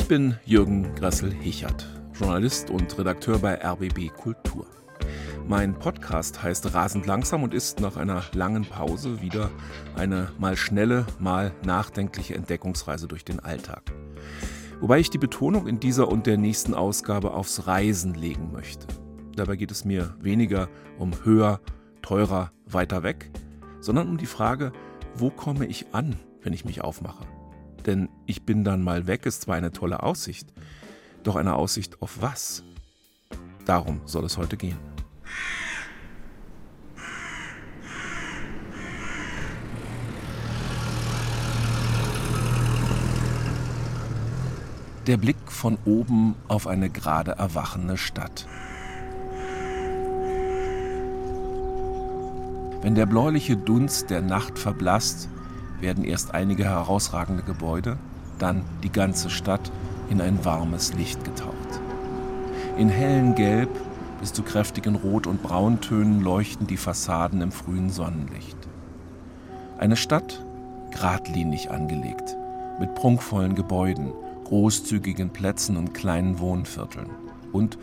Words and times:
Ich 0.00 0.06
bin 0.06 0.36
Jürgen 0.46 0.94
Grassel-Hichert, 0.94 1.86
Journalist 2.14 2.70
und 2.70 2.96
Redakteur 2.96 3.40
bei 3.40 3.60
RBB 3.60 4.10
Kultur. 4.16 4.64
Mein 5.46 5.74
Podcast 5.74 6.40
heißt 6.40 6.72
Rasend 6.72 7.04
langsam 7.04 7.42
und 7.42 7.52
ist 7.52 7.80
nach 7.80 7.96
einer 7.96 8.22
langen 8.32 8.64
Pause 8.64 9.20
wieder 9.20 9.50
eine 9.96 10.30
mal 10.38 10.56
schnelle, 10.56 11.04
mal 11.18 11.52
nachdenkliche 11.64 12.36
Entdeckungsreise 12.36 13.08
durch 13.08 13.24
den 13.24 13.40
Alltag. 13.40 13.92
Wobei 14.80 15.00
ich 15.00 15.10
die 15.10 15.18
Betonung 15.18 15.66
in 15.66 15.80
dieser 15.80 16.08
und 16.08 16.26
der 16.26 16.38
nächsten 16.38 16.74
Ausgabe 16.74 17.34
aufs 17.34 17.66
Reisen 17.66 18.14
legen 18.14 18.52
möchte. 18.52 18.86
Dabei 19.34 19.56
geht 19.56 19.72
es 19.72 19.84
mir 19.84 20.14
weniger 20.20 20.68
um 20.96 21.24
höher, 21.24 21.60
teurer, 22.02 22.52
weiter 22.66 23.02
weg, 23.02 23.30
sondern 23.80 24.08
um 24.08 24.16
die 24.16 24.26
Frage, 24.26 24.72
wo 25.16 25.28
komme 25.28 25.66
ich 25.66 25.92
an, 25.92 26.16
wenn 26.40 26.52
ich 26.52 26.64
mich 26.64 26.82
aufmache? 26.82 27.26
Denn 27.88 28.10
ich 28.26 28.42
bin 28.42 28.64
dann 28.64 28.82
mal 28.82 29.06
weg 29.06 29.24
ist 29.24 29.40
zwar 29.40 29.56
eine 29.56 29.72
tolle 29.72 30.02
Aussicht, 30.02 30.52
doch 31.22 31.36
eine 31.36 31.54
Aussicht 31.54 32.02
auf 32.02 32.20
was? 32.20 32.62
Darum 33.64 34.02
soll 34.04 34.26
es 34.26 34.36
heute 34.36 34.58
gehen. 34.58 34.76
Der 45.06 45.16
Blick 45.16 45.50
von 45.50 45.78
oben 45.86 46.34
auf 46.46 46.66
eine 46.66 46.90
gerade 46.90 47.30
erwachende 47.38 47.96
Stadt. 47.96 48.46
Wenn 52.82 52.94
der 52.94 53.06
bläuliche 53.06 53.56
Dunst 53.56 54.10
der 54.10 54.20
Nacht 54.20 54.58
verblasst, 54.58 55.30
werden 55.80 56.04
erst 56.04 56.34
einige 56.34 56.64
herausragende 56.64 57.42
Gebäude, 57.42 57.98
dann 58.38 58.62
die 58.82 58.92
ganze 58.92 59.30
Stadt 59.30 59.70
in 60.10 60.20
ein 60.20 60.44
warmes 60.44 60.94
Licht 60.94 61.24
getaucht. 61.24 61.80
In 62.76 62.88
hellen 62.88 63.34
Gelb 63.34 63.70
bis 64.20 64.32
zu 64.32 64.42
kräftigen 64.42 64.96
Rot- 64.96 65.26
und 65.26 65.42
Brauntönen 65.42 66.20
leuchten 66.20 66.66
die 66.66 66.76
Fassaden 66.76 67.40
im 67.40 67.52
frühen 67.52 67.90
Sonnenlicht. 67.90 68.56
Eine 69.78 69.96
Stadt 69.96 70.44
geradlinig 70.90 71.70
angelegt, 71.70 72.36
mit 72.80 72.94
prunkvollen 72.94 73.54
Gebäuden, 73.54 74.12
großzügigen 74.44 75.30
Plätzen 75.30 75.76
und 75.76 75.94
kleinen 75.94 76.40
Wohnvierteln. 76.40 77.10
Und, 77.52 77.78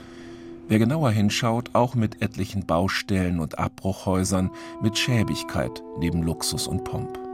wer 0.67 0.80
genauer 0.80 1.11
hinschaut, 1.11 1.70
auch 1.73 1.95
mit 1.95 2.22
etlichen 2.22 2.66
Baustellen 2.66 3.39
und 3.39 3.59
Abbruchhäusern, 3.59 4.50
mit 4.81 4.98
Schäbigkeit 4.98 5.83
neben 6.00 6.23
Luxus 6.23 6.67
und 6.67 6.83
Pomp. 6.83 7.25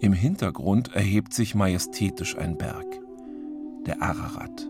Im 0.00 0.12
Hintergrund 0.12 0.94
erhebt 0.94 1.34
sich 1.34 1.56
majestätisch 1.56 2.38
ein 2.38 2.56
Berg, 2.56 2.86
der 3.84 4.00
Ararat. 4.00 4.68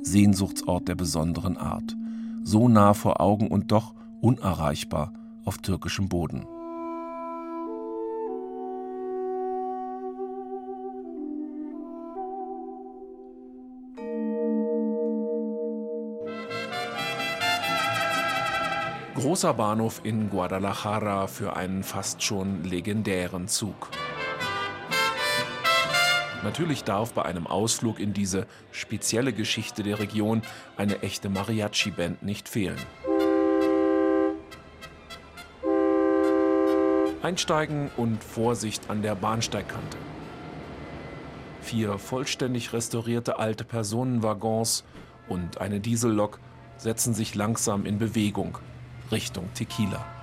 Sehnsuchtsort 0.00 0.88
der 0.88 0.94
besonderen 0.94 1.58
Art, 1.58 1.94
so 2.42 2.66
nah 2.66 2.94
vor 2.94 3.20
Augen 3.20 3.48
und 3.48 3.70
doch 3.70 3.94
unerreichbar 4.22 5.12
auf 5.44 5.58
türkischem 5.58 6.08
Boden. 6.08 6.46
Großer 19.16 19.52
Bahnhof 19.52 20.00
in 20.02 20.30
Guadalajara 20.30 21.26
für 21.26 21.56
einen 21.56 21.82
fast 21.82 22.22
schon 22.22 22.64
legendären 22.64 23.48
Zug. 23.48 23.90
Natürlich 26.42 26.84
darf 26.84 27.12
bei 27.12 27.22
einem 27.22 27.46
Ausflug 27.46 28.00
in 28.00 28.14
diese 28.14 28.46
spezielle 28.72 29.32
Geschichte 29.32 29.82
der 29.82 29.98
Region 29.98 30.42
eine 30.76 31.02
echte 31.02 31.28
Mariachi-Band 31.28 32.22
nicht 32.22 32.48
fehlen. 32.48 32.78
Einsteigen 37.22 37.90
und 37.98 38.24
Vorsicht 38.24 38.88
an 38.88 39.02
der 39.02 39.14
Bahnsteigkante. 39.14 39.98
Vier 41.60 41.98
vollständig 41.98 42.72
restaurierte 42.72 43.38
alte 43.38 43.64
Personenwaggons 43.64 44.84
und 45.28 45.60
eine 45.60 45.80
Diesellok 45.80 46.40
setzen 46.78 47.12
sich 47.12 47.34
langsam 47.34 47.84
in 47.84 47.98
Bewegung 47.98 48.56
Richtung 49.12 49.52
Tequila. 49.52 50.19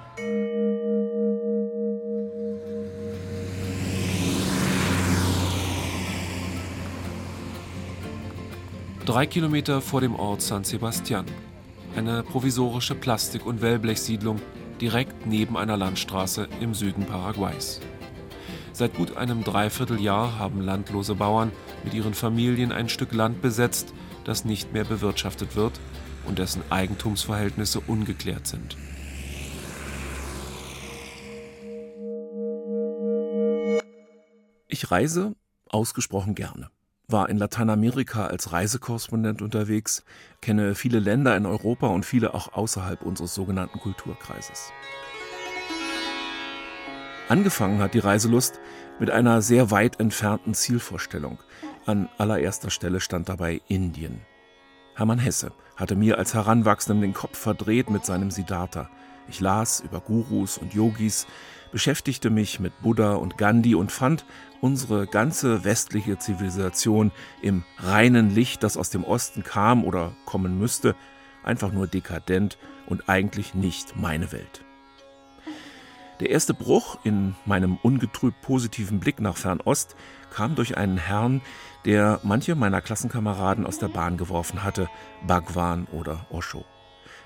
Drei 9.17 9.25
Kilometer 9.25 9.81
vor 9.81 9.99
dem 9.99 10.13
Ort 10.13 10.43
San 10.43 10.63
Sebastian. 10.63 11.25
Eine 11.95 12.21
provisorische 12.21 12.93
Plastik- 12.93 13.47
und 13.47 13.63
Wellblechsiedlung 13.63 14.39
direkt 14.79 15.25
neben 15.25 15.57
einer 15.57 15.75
Landstraße 15.75 16.47
im 16.61 16.75
Süden 16.75 17.03
Paraguays. 17.03 17.81
Seit 18.73 18.93
gut 18.93 19.17
einem 19.17 19.43
Dreivierteljahr 19.43 20.37
haben 20.37 20.61
landlose 20.61 21.15
Bauern 21.15 21.51
mit 21.83 21.95
ihren 21.95 22.13
Familien 22.13 22.71
ein 22.71 22.89
Stück 22.89 23.11
Land 23.11 23.41
besetzt, 23.41 23.91
das 24.23 24.45
nicht 24.45 24.71
mehr 24.71 24.83
bewirtschaftet 24.83 25.55
wird 25.55 25.79
und 26.27 26.37
dessen 26.37 26.61
Eigentumsverhältnisse 26.69 27.79
ungeklärt 27.79 28.45
sind. 28.45 28.77
Ich 34.67 34.91
reise 34.91 35.33
ausgesprochen 35.69 36.35
gerne 36.35 36.69
war 37.09 37.29
in 37.29 37.37
Lateinamerika 37.37 38.27
als 38.27 38.51
Reisekorrespondent 38.51 39.41
unterwegs, 39.41 40.03
kenne 40.41 40.75
viele 40.75 40.99
Länder 40.99 41.37
in 41.37 41.45
Europa 41.45 41.87
und 41.87 42.05
viele 42.05 42.33
auch 42.33 42.51
außerhalb 42.51 43.01
unseres 43.01 43.33
sogenannten 43.33 43.79
Kulturkreises. 43.79 44.73
Angefangen 47.29 47.79
hat 47.79 47.93
die 47.93 47.99
Reiselust 47.99 48.59
mit 48.99 49.09
einer 49.09 49.41
sehr 49.41 49.71
weit 49.71 50.01
entfernten 50.01 50.53
Zielvorstellung. 50.53 51.39
An 51.85 52.09
allererster 52.17 52.69
Stelle 52.69 52.99
stand 52.99 53.29
dabei 53.29 53.61
Indien. 53.69 54.19
Hermann 54.95 55.19
Hesse 55.19 55.53
hatte 55.77 55.95
mir 55.95 56.17
als 56.17 56.33
Heranwachsendem 56.33 57.01
den 57.01 57.13
Kopf 57.13 57.37
verdreht 57.37 57.89
mit 57.89 58.05
seinem 58.05 58.31
Siddhartha. 58.31 58.89
Ich 59.29 59.39
las 59.39 59.79
über 59.79 60.01
Gurus 60.01 60.57
und 60.57 60.73
Yogis, 60.73 61.25
beschäftigte 61.71 62.29
mich 62.29 62.59
mit 62.59 62.73
Buddha 62.81 63.13
und 63.13 63.37
Gandhi 63.37 63.75
und 63.75 63.91
fand 63.91 64.25
unsere 64.61 65.07
ganze 65.07 65.63
westliche 65.63 66.17
Zivilisation 66.17 67.11
im 67.41 67.63
reinen 67.77 68.29
Licht, 68.29 68.63
das 68.63 68.77
aus 68.77 68.89
dem 68.89 69.03
Osten 69.03 69.43
kam 69.43 69.83
oder 69.83 70.13
kommen 70.25 70.57
müsste, 70.57 70.95
einfach 71.43 71.71
nur 71.71 71.87
dekadent 71.87 72.57
und 72.87 73.09
eigentlich 73.09 73.53
nicht 73.53 73.95
meine 73.95 74.31
Welt. 74.31 74.63
Der 76.19 76.31
erste 76.31 76.55
Bruch 76.55 76.97
in 77.03 77.35
meinem 77.45 77.77
ungetrübt 77.77 78.41
positiven 78.41 78.99
Blick 78.99 79.19
nach 79.19 79.37
Fernost 79.37 79.95
kam 80.33 80.55
durch 80.55 80.75
einen 80.75 80.97
Herrn, 80.97 81.41
der 81.85 82.19
manche 82.23 82.55
meiner 82.55 82.81
Klassenkameraden 82.81 83.67
aus 83.67 83.77
der 83.77 83.87
Bahn 83.87 84.17
geworfen 84.17 84.63
hatte, 84.63 84.89
Bhagwan 85.27 85.85
oder 85.91 86.25
Osho. 86.31 86.65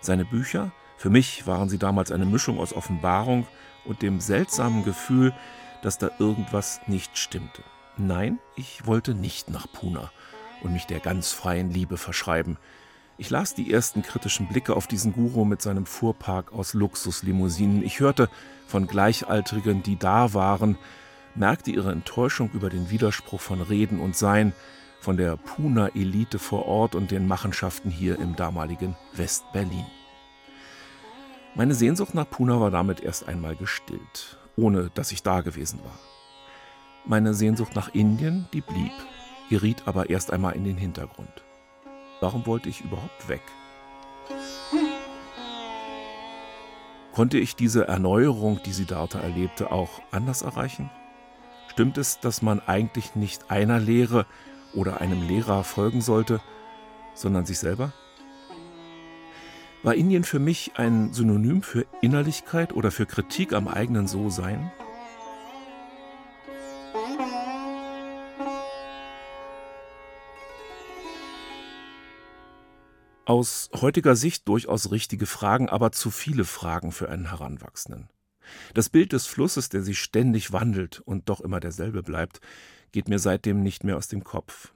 Seine 0.02 0.25
Bücher, 0.25 0.72
für 0.98 1.09
mich 1.09 1.48
waren 1.48 1.69
sie 1.69 1.78
damals 1.78 2.12
eine 2.12 2.25
Mischung 2.25 2.59
aus 2.59 2.74
Offenbarung 2.74 3.48
und 3.86 4.02
dem 4.02 4.19
seltsamen 4.19 4.84
Gefühl, 4.84 5.34
dass 5.81 5.97
da 5.97 6.12
irgendwas 6.19 6.81
nicht 6.88 7.18
stimmte. 7.18 7.64
Nein, 7.97 8.40
ich 8.56 8.86
wollte 8.86 9.14
nicht 9.14 9.50
nach 9.50 9.68
Puna 9.72 10.12
und 10.62 10.74
mich 10.74 10.86
der 10.86 11.00
ganz 11.00 11.31
freien 11.31 11.72
Liebe 11.72 11.97
verschreiben. 11.97 12.58
Ich 13.18 13.30
las 13.30 13.53
die 13.53 13.72
ersten 13.72 14.02
kritischen 14.02 14.47
Blicke 14.47 14.75
auf 14.75 14.88
diesen 14.88 15.14
Guru 15.14 15.46
mit 15.46 15.62
seinem 15.62 15.86
Fuhrpark 15.86 16.53
aus 16.53 16.74
Luxuslimousinen. 16.74 17.84
Ich 17.84 18.00
hörte 18.00 18.30
von 18.68 18.88
Gleichaltrigen, 18.88 19.83
die 19.83 19.98
da 19.98 20.33
waren, 20.33 20.78
merkte 21.36 21.72
ihre 21.72 21.92
Enttäuschung 21.92 22.50
über 22.54 22.69
den 22.69 22.89
Widerspruch 22.89 23.39
von 23.39 23.62
Reden 23.62 24.00
und 24.00 24.16
Sein, 24.16 24.54
von 25.00 25.18
der 25.18 25.36
Puna-Elite 25.36 26.39
vor 26.39 26.66
Ort 26.66 26.95
und 26.95 27.12
den 27.12 27.28
Machenschaften 27.28 27.89
hier 27.89 28.19
im 28.19 28.36
damaligen 28.36 28.95
West-Berlin. 29.13 29.86
Meine 31.56 31.74
Sehnsucht 31.74 32.13
nach 32.13 32.30
Puna 32.30 32.60
war 32.62 32.72
damit 32.72 33.01
erst 33.01 33.28
einmal 33.28 33.56
gestillt, 33.56 34.38
ohne 34.62 34.92
dass 34.94 35.12
ich 35.12 35.24
da 35.24 35.42
gewesen 35.42 35.80
war. 35.84 35.98
Meine 37.06 37.34
Sehnsucht 37.34 37.75
nach 37.75 37.94
Indien, 37.94 38.48
die 38.54 38.62
blieb, 38.62 38.92
geriet 39.50 39.84
aber 39.88 40.10
erst 40.10 40.31
einmal 40.31 40.56
in 40.56 40.63
den 40.63 40.78
Hintergrund. 40.78 41.44
Warum 42.22 42.46
wollte 42.46 42.69
ich 42.69 42.81
überhaupt 42.81 43.28
weg? 43.28 43.42
Konnte 47.13 47.40
ich 47.40 47.56
diese 47.56 47.88
Erneuerung, 47.88 48.62
die 48.63 48.72
Siddhartha 48.72 49.19
erlebte, 49.19 49.72
auch 49.72 50.02
anders 50.12 50.44
erreichen? 50.44 50.90
Stimmt 51.68 51.98
es, 51.98 52.19
dass 52.19 52.42
man 52.42 52.62
eigentlich 52.62 53.16
nicht 53.16 53.50
einer 53.50 53.80
Lehre 53.80 54.25
oder 54.74 55.02
einem 55.02 55.28
Lehrer 55.28 55.64
folgen 55.64 56.02
sollte, 56.02 56.40
sondern 57.14 57.46
sich 57.46 57.60
selber? 57.60 57.92
War 59.83 59.95
Indien 59.95 60.24
für 60.24 60.38
mich 60.38 60.74
ein 60.75 61.12
Synonym 61.12 61.63
für 61.63 61.88
Innerlichkeit 62.01 62.72
oder 62.74 62.92
für 62.92 63.07
Kritik 63.07 63.51
am 63.51 63.68
eigenen 63.68 64.07
So-Sein? 64.07 64.72
Aus 73.25 73.72
heutiger 73.74 74.16
Sicht 74.16 74.48
durchaus 74.48 74.92
richtige 74.92 75.25
Fragen, 75.25 75.68
aber 75.68 75.92
zu 75.92 76.12
viele 76.12 76.45
Fragen 76.45 76.92
für 76.92 77.10
einen 77.10 77.30
Heranwachsenden. 77.30 78.07
Das 78.75 78.89
Bild 78.89 79.13
des 79.13 79.25
Flusses, 79.25 79.69
der 79.69 79.81
sich 79.81 80.00
ständig 80.00 80.51
wandelt 80.51 81.00
und 81.00 81.28
doch 81.28 81.42
immer 81.42 81.60
derselbe 81.60 82.04
bleibt, 82.04 82.39
geht 82.92 83.07
mir 83.10 83.19
seitdem 83.19 83.63
nicht 83.63 83.83
mehr 83.83 83.98
aus 83.98 84.07
dem 84.07 84.24
Kopf. 84.24 84.74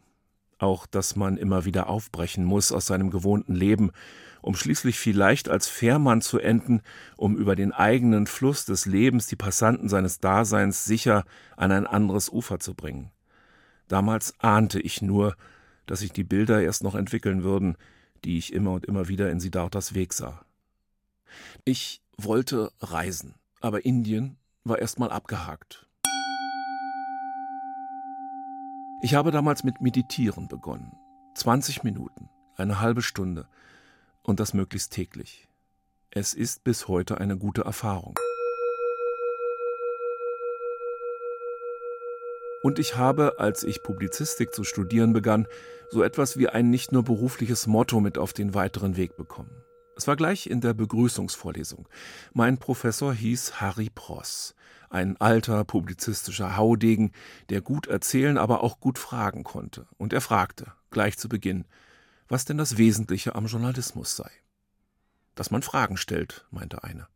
Auch, 0.58 0.88
dass 0.88 1.16
man 1.16 1.38
immer 1.38 1.66
wieder 1.66 1.90
aufbrechen 1.90 2.46
muss 2.46 2.72
aus 2.72 2.86
seinem 2.86 3.12
gewohnten 3.12 3.54
Leben 3.54 3.92
um 4.46 4.56
schließlich 4.56 5.00
vielleicht 5.00 5.50
als 5.50 5.68
Fährmann 5.68 6.22
zu 6.22 6.38
enden, 6.38 6.82
um 7.18 7.36
über 7.36 7.56
den 7.56 7.72
eigenen 7.72 8.28
Fluss 8.28 8.64
des 8.64 8.86
Lebens 8.86 9.26
die 9.26 9.36
Passanten 9.36 9.90
seines 9.90 10.20
Daseins 10.20 10.86
sicher 10.86 11.26
an 11.58 11.72
ein 11.72 11.88
anderes 11.88 12.30
Ufer 12.30 12.60
zu 12.60 12.76
bringen. 12.76 13.10
Damals 13.88 14.40
ahnte 14.40 14.80
ich 14.80 15.02
nur, 15.02 15.36
dass 15.88 16.02
sich 16.02 16.12
die 16.12 16.24
Bilder 16.24 16.62
erst 16.62 16.84
noch 16.84 16.94
entwickeln 16.94 17.42
würden, 17.42 17.76
die 18.24 18.38
ich 18.38 18.54
immer 18.54 18.74
und 18.74 18.86
immer 18.86 19.08
wieder 19.08 19.32
in 19.32 19.40
Siddharthas 19.40 19.96
Weg 19.96 20.14
sah. 20.14 20.46
Ich 21.64 22.04
wollte 22.16 22.72
reisen, 22.82 23.34
aber 23.62 23.84
Indien 23.84 24.38
war 24.64 24.78
erstmal 24.78 25.10
abgehakt. 25.10 25.88
Ich 29.02 29.16
habe 29.16 29.32
damals 29.32 29.64
mit 29.64 29.82
Meditieren 29.82 30.48
begonnen. 30.48 30.96
20 31.34 31.84
Minuten, 31.84 32.30
eine 32.58 32.80
halbe 32.80 33.02
Stunde 33.02 33.48
und 34.26 34.40
das 34.40 34.54
möglichst 34.54 34.92
täglich. 34.92 35.48
Es 36.12 36.34
ist 36.34 36.64
bis 36.64 36.88
heute 36.88 37.20
eine 37.20 37.38
gute 37.38 37.62
Erfahrung. 37.62 38.18
Und 42.64 42.80
ich 42.80 42.96
habe, 42.96 43.36
als 43.38 43.64
ich 43.64 43.84
Publizistik 43.84 44.54
zu 44.54 44.64
studieren 44.64 45.14
begann, 45.14 45.48
so 45.92 46.02
etwas 46.02 46.38
wie 46.38 46.50
ein 46.50 46.72
nicht 46.72 46.92
nur 46.92 47.04
berufliches 47.04 47.68
Motto 47.68 48.00
mit 48.00 48.18
auf 48.18 48.34
den 48.34 48.56
weiteren 48.56 48.98
Weg 48.98 49.16
bekommen. 49.18 49.52
Es 49.96 50.08
war 50.08 50.16
gleich 50.16 50.48
in 50.48 50.62
der 50.62 50.74
Begrüßungsvorlesung. 50.74 51.88
Mein 52.34 52.58
Professor 52.58 53.14
hieß 53.14 53.62
Harry 53.62 53.90
Pross, 53.94 54.56
ein 54.90 55.16
alter 55.22 55.64
publizistischer 55.64 56.58
Haudegen, 56.58 57.12
der 57.50 57.62
gut 57.62 57.88
erzählen, 57.88 58.38
aber 58.38 58.64
auch 58.64 58.80
gut 58.80 58.98
fragen 58.98 59.44
konnte. 59.44 59.88
Und 59.98 60.12
er 60.12 60.22
fragte, 60.22 60.74
gleich 60.90 61.18
zu 61.18 61.30
Beginn, 61.30 61.66
was 62.28 62.46
denn 62.46 62.58
das 62.58 62.78
Wesentliche 62.78 63.36
am 63.36 63.46
Journalismus 63.46 64.16
sei. 64.16 64.30
Dass 65.36 65.52
man 65.52 65.62
Fragen 65.62 65.98
stellt, 65.98 66.46
meinte 66.50 66.84
einer. 66.84 67.08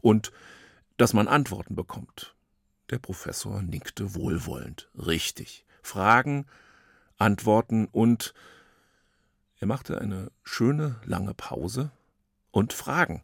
Und 0.00 0.32
dass 0.96 1.12
man 1.12 1.28
Antworten 1.28 1.76
bekommt. 1.76 2.34
Der 2.90 2.98
Professor 2.98 3.62
nickte 3.62 4.14
wohlwollend. 4.14 4.90
Richtig. 4.94 5.64
Fragen, 5.82 6.46
Antworten 7.16 7.86
und 7.86 8.34
er 9.58 9.66
machte 9.66 10.00
eine 10.00 10.32
schöne 10.42 11.00
lange 11.04 11.34
Pause 11.34 11.90
und 12.50 12.72
Fragen. 12.72 13.22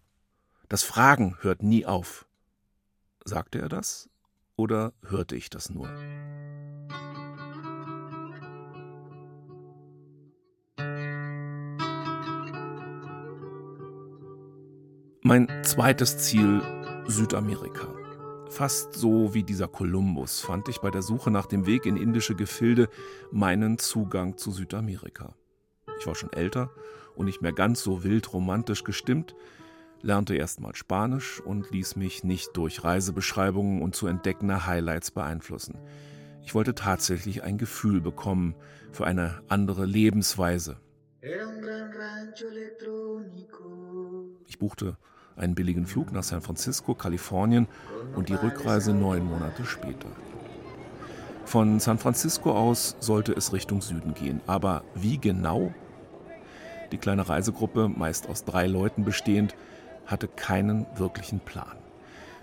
Das 0.68 0.82
Fragen 0.82 1.36
hört 1.40 1.62
nie 1.62 1.86
auf. 1.86 2.26
Sagte 3.24 3.58
er 3.58 3.68
das 3.68 4.08
oder 4.54 4.92
hörte 5.02 5.34
ich 5.34 5.50
das 5.50 5.70
nur? 5.70 5.88
Mein 15.26 15.48
zweites 15.64 16.18
Ziel 16.18 16.62
Südamerika. 17.08 17.88
Fast 18.48 18.94
so 18.94 19.34
wie 19.34 19.42
dieser 19.42 19.66
Kolumbus 19.66 20.40
fand 20.40 20.68
ich 20.68 20.78
bei 20.78 20.92
der 20.92 21.02
Suche 21.02 21.32
nach 21.32 21.46
dem 21.46 21.66
Weg 21.66 21.84
in 21.84 21.96
indische 21.96 22.36
Gefilde 22.36 22.88
meinen 23.32 23.78
Zugang 23.78 24.36
zu 24.36 24.52
Südamerika. 24.52 25.34
Ich 25.98 26.06
war 26.06 26.14
schon 26.14 26.32
älter 26.32 26.70
und 27.16 27.26
nicht 27.26 27.42
mehr 27.42 27.52
ganz 27.52 27.82
so 27.82 28.04
wild 28.04 28.32
romantisch 28.32 28.84
gestimmt, 28.84 29.34
lernte 30.00 30.36
erstmal 30.36 30.76
Spanisch 30.76 31.40
und 31.40 31.72
ließ 31.72 31.96
mich 31.96 32.22
nicht 32.22 32.56
durch 32.56 32.84
Reisebeschreibungen 32.84 33.82
und 33.82 33.96
zu 33.96 34.06
entdeckende 34.06 34.64
Highlights 34.64 35.10
beeinflussen. 35.10 35.76
Ich 36.44 36.54
wollte 36.54 36.76
tatsächlich 36.76 37.42
ein 37.42 37.58
Gefühl 37.58 38.00
bekommen 38.00 38.54
für 38.92 39.04
eine 39.04 39.42
andere 39.48 39.86
Lebensweise. 39.86 40.76
Ich 44.46 44.58
buchte 44.60 44.96
einen 45.36 45.54
billigen 45.54 45.86
Flug 45.86 46.12
nach 46.12 46.22
San 46.22 46.40
Francisco, 46.40 46.94
Kalifornien 46.94 47.68
und 48.14 48.28
die 48.28 48.34
Rückreise 48.34 48.92
neun 48.92 49.24
Monate 49.24 49.64
später. 49.64 50.08
Von 51.44 51.78
San 51.78 51.98
Francisco 51.98 52.52
aus 52.52 52.96
sollte 53.00 53.32
es 53.32 53.52
Richtung 53.52 53.80
Süden 53.80 54.14
gehen, 54.14 54.40
aber 54.46 54.82
wie 54.94 55.18
genau? 55.18 55.72
Die 56.92 56.98
kleine 56.98 57.28
Reisegruppe, 57.28 57.88
meist 57.88 58.28
aus 58.28 58.44
drei 58.44 58.66
Leuten 58.66 59.04
bestehend, 59.04 59.54
hatte 60.06 60.28
keinen 60.28 60.86
wirklichen 60.96 61.40
Plan. 61.40 61.76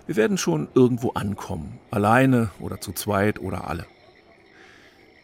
Wir 0.06 0.16
werden 0.16 0.38
schon 0.38 0.68
irgendwo 0.74 1.10
ankommen, 1.10 1.78
alleine 1.90 2.50
oder 2.60 2.80
zu 2.80 2.92
zweit 2.92 3.40
oder 3.40 3.68
alle. 3.68 3.86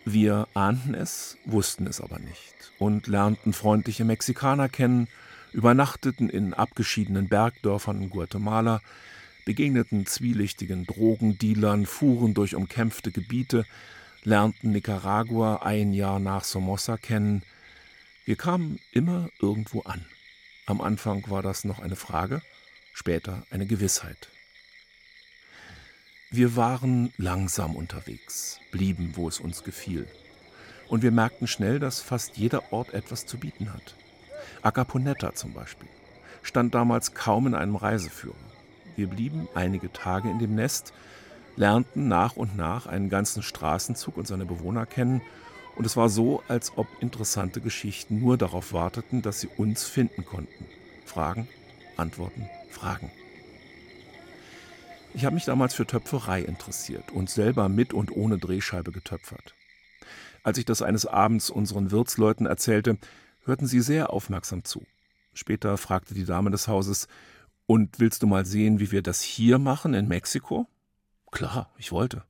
Wir 0.07 0.49
ahnten 0.55 0.95
es, 0.95 1.37
wussten 1.45 1.87
es 1.87 2.01
aber 2.01 2.19
nicht 2.19 2.73
und 2.79 3.07
lernten 3.07 3.53
freundliche 3.53 4.05
Mexikaner 4.05 4.69
kennen 4.69 5.09
übernachteten 5.53 6.31
in 6.31 6.55
abgeschiedenen 6.55 7.29
Bergdörfern 7.29 8.03
in 8.03 8.11
Guatemala, 8.11 8.81
begegneten 9.45 10.07
zwielichtigen 10.07 10.87
Drogendealern, 10.87 11.87
fuhren 11.87 12.35
durch 12.35 12.55
umkämpfte 12.55 13.11
Gebiete, 13.11 13.65
lernten 14.23 14.73
Nicaragua 14.73 15.57
ein 15.63 15.93
Jahr 15.93 16.19
nach 16.19 16.45
Somoza 16.45 16.97
kennen. 16.97 17.43
Wir 18.25 18.37
kamen 18.37 18.79
immer 18.93 19.29
irgendwo 19.41 19.83
an. 19.83 20.05
Am 20.67 20.81
Anfang 20.81 21.29
war 21.29 21.43
das 21.43 21.65
noch 21.65 21.81
eine 21.81 21.97
Frage, 21.97 22.43
später 22.93 23.45
eine 23.51 23.67
Gewissheit. 23.67 24.29
Wir 26.31 26.55
waren 26.55 27.13
langsam 27.17 27.75
unterwegs, 27.75 28.61
blieben, 28.71 29.17
wo 29.17 29.27
es 29.27 29.41
uns 29.41 29.65
gefiel. 29.65 30.07
Und 30.87 31.03
wir 31.03 31.11
merkten 31.11 31.49
schnell, 31.49 31.81
dass 31.81 32.01
fast 32.01 32.37
jeder 32.37 32.73
Ort 32.73 32.95
etwas 32.95 33.27
zu 33.27 33.39
bieten 33.39 33.73
hat. 33.73 33.97
Acaponeta 34.63 35.35
zum 35.35 35.53
Beispiel 35.53 35.89
stand 36.43 36.75
damals 36.75 37.15
kaum 37.15 37.47
in 37.47 37.55
einem 37.55 37.77
Reiseführer. 37.77 38.35
Wir 38.97 39.09
blieben 39.09 39.49
einige 39.55 39.93
Tage 39.93 40.31
in 40.31 40.39
dem 40.39 40.55
Nest, 40.55 40.93
lernten 41.57 42.09
nach 42.09 42.37
und 42.37 42.57
nach 42.57 42.87
einen 42.87 43.09
ganzen 43.09 43.43
Straßenzug 43.43 44.17
und 44.17 44.27
seine 44.27 44.47
Bewohner 44.47 44.87
kennen, 44.87 45.23
und 45.77 45.87
es 45.87 45.97
war 45.97 46.09
so, 46.09 46.43
als 46.49 46.77
ob 46.77 46.87
interessante 47.01 47.61
Geschichten 47.61 48.21
nur 48.21 48.37
darauf 48.37 48.73
warteten, 48.73 49.23
dass 49.23 49.41
sie 49.41 49.49
uns 49.57 49.85
finden 49.85 50.27
konnten. 50.27 50.67
Fragen, 51.07 51.49
Antworten, 51.97 52.51
Fragen. 52.71 53.11
Ich 55.15 55.25
habe 55.25 55.35
mich 55.35 55.45
damals 55.45 55.75
für 55.75 55.87
Töpferei 55.87 56.43
interessiert 56.43 57.11
und 57.13 57.31
selber 57.31 57.69
mit 57.69 57.95
und 57.95 58.15
ohne 58.15 58.39
Drehscheibe 58.39 58.93
getöpfert. 58.93 59.55
Als 60.43 60.59
ich 60.59 60.65
das 60.65 60.83
eines 60.83 61.07
Abends 61.07 61.51
unseren 61.51 61.91
Wirtsleuten 61.91 62.47
erzählte, 62.47 62.99
hörten 63.45 63.67
sie 63.67 63.81
sehr 63.81 64.11
aufmerksam 64.11 64.65
zu. 64.65 64.85
Später 65.33 65.77
fragte 65.77 66.15
die 66.15 66.25
Dame 66.25 66.51
des 66.51 66.69
Hauses, 66.69 67.07
und 67.67 68.01
willst 68.01 68.25
du 68.25 68.27
mal 68.27 68.45
sehen, 68.47 68.81
wie 68.81 68.91
wir 68.91 69.01
das 69.01 69.23
hier 69.23 69.61
machen 69.61 69.95
in 69.95 70.09
Mexiko? 70.09 70.67
Klar, 71.31 71.71
ich 71.79 71.93
wollte. 71.93 72.25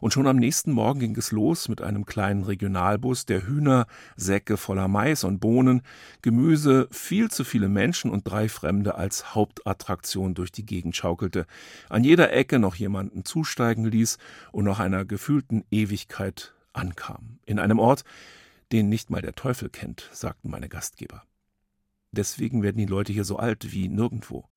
Und 0.00 0.12
schon 0.12 0.26
am 0.26 0.36
nächsten 0.36 0.72
Morgen 0.72 0.98
ging 0.98 1.16
es 1.16 1.30
los 1.30 1.68
mit 1.68 1.80
einem 1.82 2.04
kleinen 2.04 2.42
Regionalbus, 2.42 3.24
der 3.24 3.46
Hühner, 3.46 3.86
Säcke 4.16 4.56
voller 4.56 4.88
Mais 4.88 5.22
und 5.22 5.38
Bohnen, 5.38 5.82
Gemüse, 6.20 6.88
viel 6.90 7.30
zu 7.30 7.44
viele 7.44 7.68
Menschen 7.68 8.10
und 8.10 8.28
drei 8.28 8.48
Fremde 8.48 8.96
als 8.96 9.36
Hauptattraktion 9.36 10.34
durch 10.34 10.50
die 10.50 10.66
Gegend 10.66 10.96
schaukelte, 10.96 11.46
an 11.88 12.02
jeder 12.04 12.32
Ecke 12.32 12.58
noch 12.58 12.74
jemanden 12.74 13.24
zusteigen 13.24 13.84
ließ 13.84 14.18
und 14.50 14.64
nach 14.64 14.80
einer 14.80 15.04
gefühlten 15.04 15.64
Ewigkeit 15.70 16.54
ankam. 16.72 17.38
In 17.46 17.58
einem 17.58 17.78
Ort, 17.78 18.04
den 18.72 18.88
nicht 18.88 19.10
mal 19.10 19.22
der 19.22 19.34
Teufel 19.34 19.68
kennt, 19.68 20.08
sagten 20.12 20.50
meine 20.50 20.68
Gastgeber. 20.68 21.22
Deswegen 22.10 22.62
werden 22.62 22.78
die 22.78 22.86
Leute 22.86 23.12
hier 23.12 23.24
so 23.24 23.36
alt 23.36 23.72
wie 23.72 23.88
nirgendwo. 23.88 24.48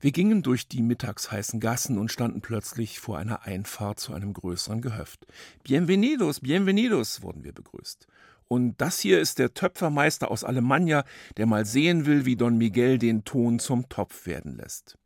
Wir 0.00 0.12
gingen 0.12 0.42
durch 0.42 0.68
die 0.68 0.82
mittagsheißen 0.82 1.58
Gassen 1.58 1.98
und 1.98 2.12
standen 2.12 2.40
plötzlich 2.40 3.00
vor 3.00 3.18
einer 3.18 3.42
Einfahrt 3.42 3.98
zu 3.98 4.12
einem 4.12 4.32
größeren 4.32 4.82
Gehöft. 4.82 5.26
Bienvenidos, 5.64 6.40
bienvenidos, 6.40 7.22
wurden 7.22 7.44
wir 7.44 7.52
begrüßt. 7.52 8.06
Und 8.48 8.80
das 8.80 9.00
hier 9.00 9.20
ist 9.20 9.38
der 9.38 9.54
Töpfermeister 9.54 10.30
aus 10.30 10.44
Alemannia, 10.44 11.04
der 11.36 11.46
mal 11.46 11.64
sehen 11.64 12.06
will, 12.06 12.24
wie 12.24 12.36
Don 12.36 12.58
Miguel 12.58 12.98
den 12.98 13.24
Ton 13.24 13.58
zum 13.58 13.88
Topf 13.88 14.26
werden 14.26 14.56
lässt. 14.56 14.98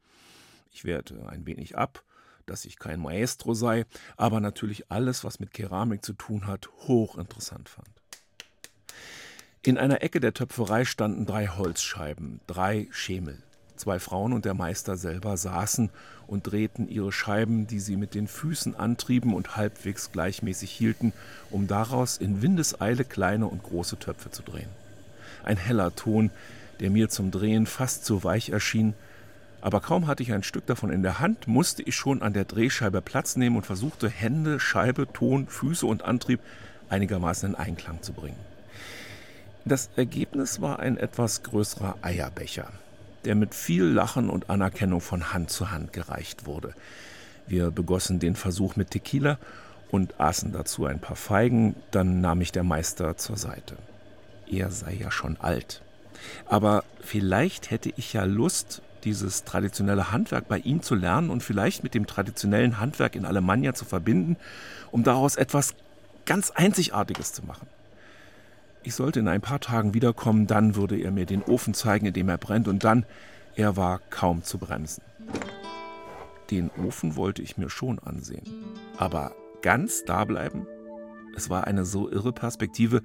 Ich 0.70 0.84
wehrte 0.84 1.26
ein 1.28 1.46
wenig 1.46 1.78
ab, 1.78 2.04
dass 2.44 2.64
ich 2.64 2.78
kein 2.78 3.00
Maestro 3.00 3.54
sei, 3.54 3.86
aber 4.16 4.40
natürlich 4.40 4.90
alles, 4.90 5.24
was 5.24 5.40
mit 5.40 5.52
Keramik 5.52 6.04
zu 6.04 6.12
tun 6.12 6.46
hat, 6.46 6.68
hochinteressant 6.86 7.68
fand. 7.68 7.99
In 9.62 9.76
einer 9.76 10.02
Ecke 10.02 10.20
der 10.20 10.32
Töpferei 10.32 10.86
standen 10.86 11.26
drei 11.26 11.48
Holzscheiben, 11.48 12.40
drei 12.46 12.88
Schemel. 12.92 13.42
Zwei 13.76 13.98
Frauen 13.98 14.32
und 14.32 14.46
der 14.46 14.54
Meister 14.54 14.96
selber 14.96 15.36
saßen 15.36 15.90
und 16.26 16.50
drehten 16.50 16.88
ihre 16.88 17.12
Scheiben, 17.12 17.66
die 17.66 17.78
sie 17.78 17.96
mit 17.96 18.14
den 18.14 18.26
Füßen 18.26 18.74
antrieben 18.74 19.34
und 19.34 19.56
halbwegs 19.56 20.12
gleichmäßig 20.12 20.70
hielten, 20.70 21.12
um 21.50 21.66
daraus 21.66 22.16
in 22.16 22.40
Windeseile 22.40 23.04
kleine 23.04 23.48
und 23.48 23.62
große 23.62 23.98
Töpfe 23.98 24.30
zu 24.30 24.42
drehen. 24.42 24.70
Ein 25.44 25.58
heller 25.58 25.94
Ton, 25.94 26.30
der 26.80 26.88
mir 26.88 27.10
zum 27.10 27.30
Drehen 27.30 27.66
fast 27.66 28.06
zu 28.06 28.24
weich 28.24 28.48
erschien. 28.48 28.94
Aber 29.60 29.82
kaum 29.82 30.06
hatte 30.06 30.22
ich 30.22 30.32
ein 30.32 30.42
Stück 30.42 30.64
davon 30.64 30.88
in 30.88 31.02
der 31.02 31.20
Hand, 31.20 31.48
musste 31.48 31.82
ich 31.82 31.96
schon 31.96 32.22
an 32.22 32.32
der 32.32 32.46
Drehscheibe 32.46 33.02
Platz 33.02 33.36
nehmen 33.36 33.56
und 33.56 33.66
versuchte, 33.66 34.08
Hände, 34.08 34.58
Scheibe, 34.58 35.06
Ton, 35.12 35.48
Füße 35.48 35.84
und 35.84 36.02
Antrieb 36.02 36.40
einigermaßen 36.88 37.50
in 37.50 37.54
Einklang 37.56 38.00
zu 38.00 38.14
bringen. 38.14 38.49
Das 39.64 39.90
Ergebnis 39.96 40.60
war 40.60 40.78
ein 40.78 40.96
etwas 40.96 41.42
größerer 41.42 41.98
Eierbecher, 42.00 42.68
der 43.24 43.34
mit 43.34 43.54
viel 43.54 43.84
Lachen 43.84 44.30
und 44.30 44.48
Anerkennung 44.48 45.00
von 45.02 45.32
Hand 45.32 45.50
zu 45.50 45.70
Hand 45.70 45.92
gereicht 45.92 46.46
wurde. 46.46 46.74
Wir 47.46 47.70
begossen 47.70 48.20
den 48.20 48.36
Versuch 48.36 48.76
mit 48.76 48.90
Tequila 48.90 49.38
und 49.90 50.18
aßen 50.18 50.52
dazu 50.52 50.86
ein 50.86 51.00
paar 51.00 51.16
Feigen, 51.16 51.74
dann 51.90 52.20
nahm 52.20 52.38
mich 52.38 52.52
der 52.52 52.62
Meister 52.62 53.16
zur 53.16 53.36
Seite. 53.36 53.76
Er 54.46 54.70
sei 54.70 54.94
ja 54.94 55.10
schon 55.10 55.36
alt. 55.38 55.82
Aber 56.46 56.84
vielleicht 57.00 57.70
hätte 57.70 57.92
ich 57.96 58.12
ja 58.12 58.24
Lust, 58.24 58.82
dieses 59.04 59.44
traditionelle 59.44 60.10
Handwerk 60.12 60.48
bei 60.48 60.58
ihm 60.58 60.82
zu 60.82 60.94
lernen 60.94 61.30
und 61.30 61.42
vielleicht 61.42 61.82
mit 61.82 61.94
dem 61.94 62.06
traditionellen 62.06 62.80
Handwerk 62.80 63.14
in 63.14 63.24
Alemannia 63.24 63.74
zu 63.74 63.84
verbinden, 63.84 64.36
um 64.90 65.04
daraus 65.04 65.36
etwas 65.36 65.74
ganz 66.26 66.50
Einzigartiges 66.50 67.32
zu 67.32 67.44
machen. 67.44 67.66
Ich 68.82 68.94
sollte 68.94 69.20
in 69.20 69.28
ein 69.28 69.42
paar 69.42 69.60
Tagen 69.60 69.92
wiederkommen, 69.92 70.46
dann 70.46 70.74
würde 70.74 70.98
er 70.98 71.10
mir 71.10 71.26
den 71.26 71.42
Ofen 71.42 71.74
zeigen, 71.74 72.06
in 72.06 72.14
dem 72.14 72.28
er 72.28 72.38
brennt, 72.38 72.66
und 72.66 72.82
dann, 72.82 73.04
er 73.54 73.76
war 73.76 73.98
kaum 74.10 74.42
zu 74.42 74.58
bremsen. 74.58 75.02
Den 76.50 76.70
Ofen 76.70 77.16
wollte 77.16 77.42
ich 77.42 77.58
mir 77.58 77.68
schon 77.68 77.98
ansehen. 77.98 78.42
Aber 78.96 79.34
ganz 79.60 80.04
da 80.04 80.24
bleiben? 80.24 80.66
Es 81.36 81.50
war 81.50 81.66
eine 81.66 81.84
so 81.84 82.10
irre 82.10 82.32
Perspektive, 82.32 83.02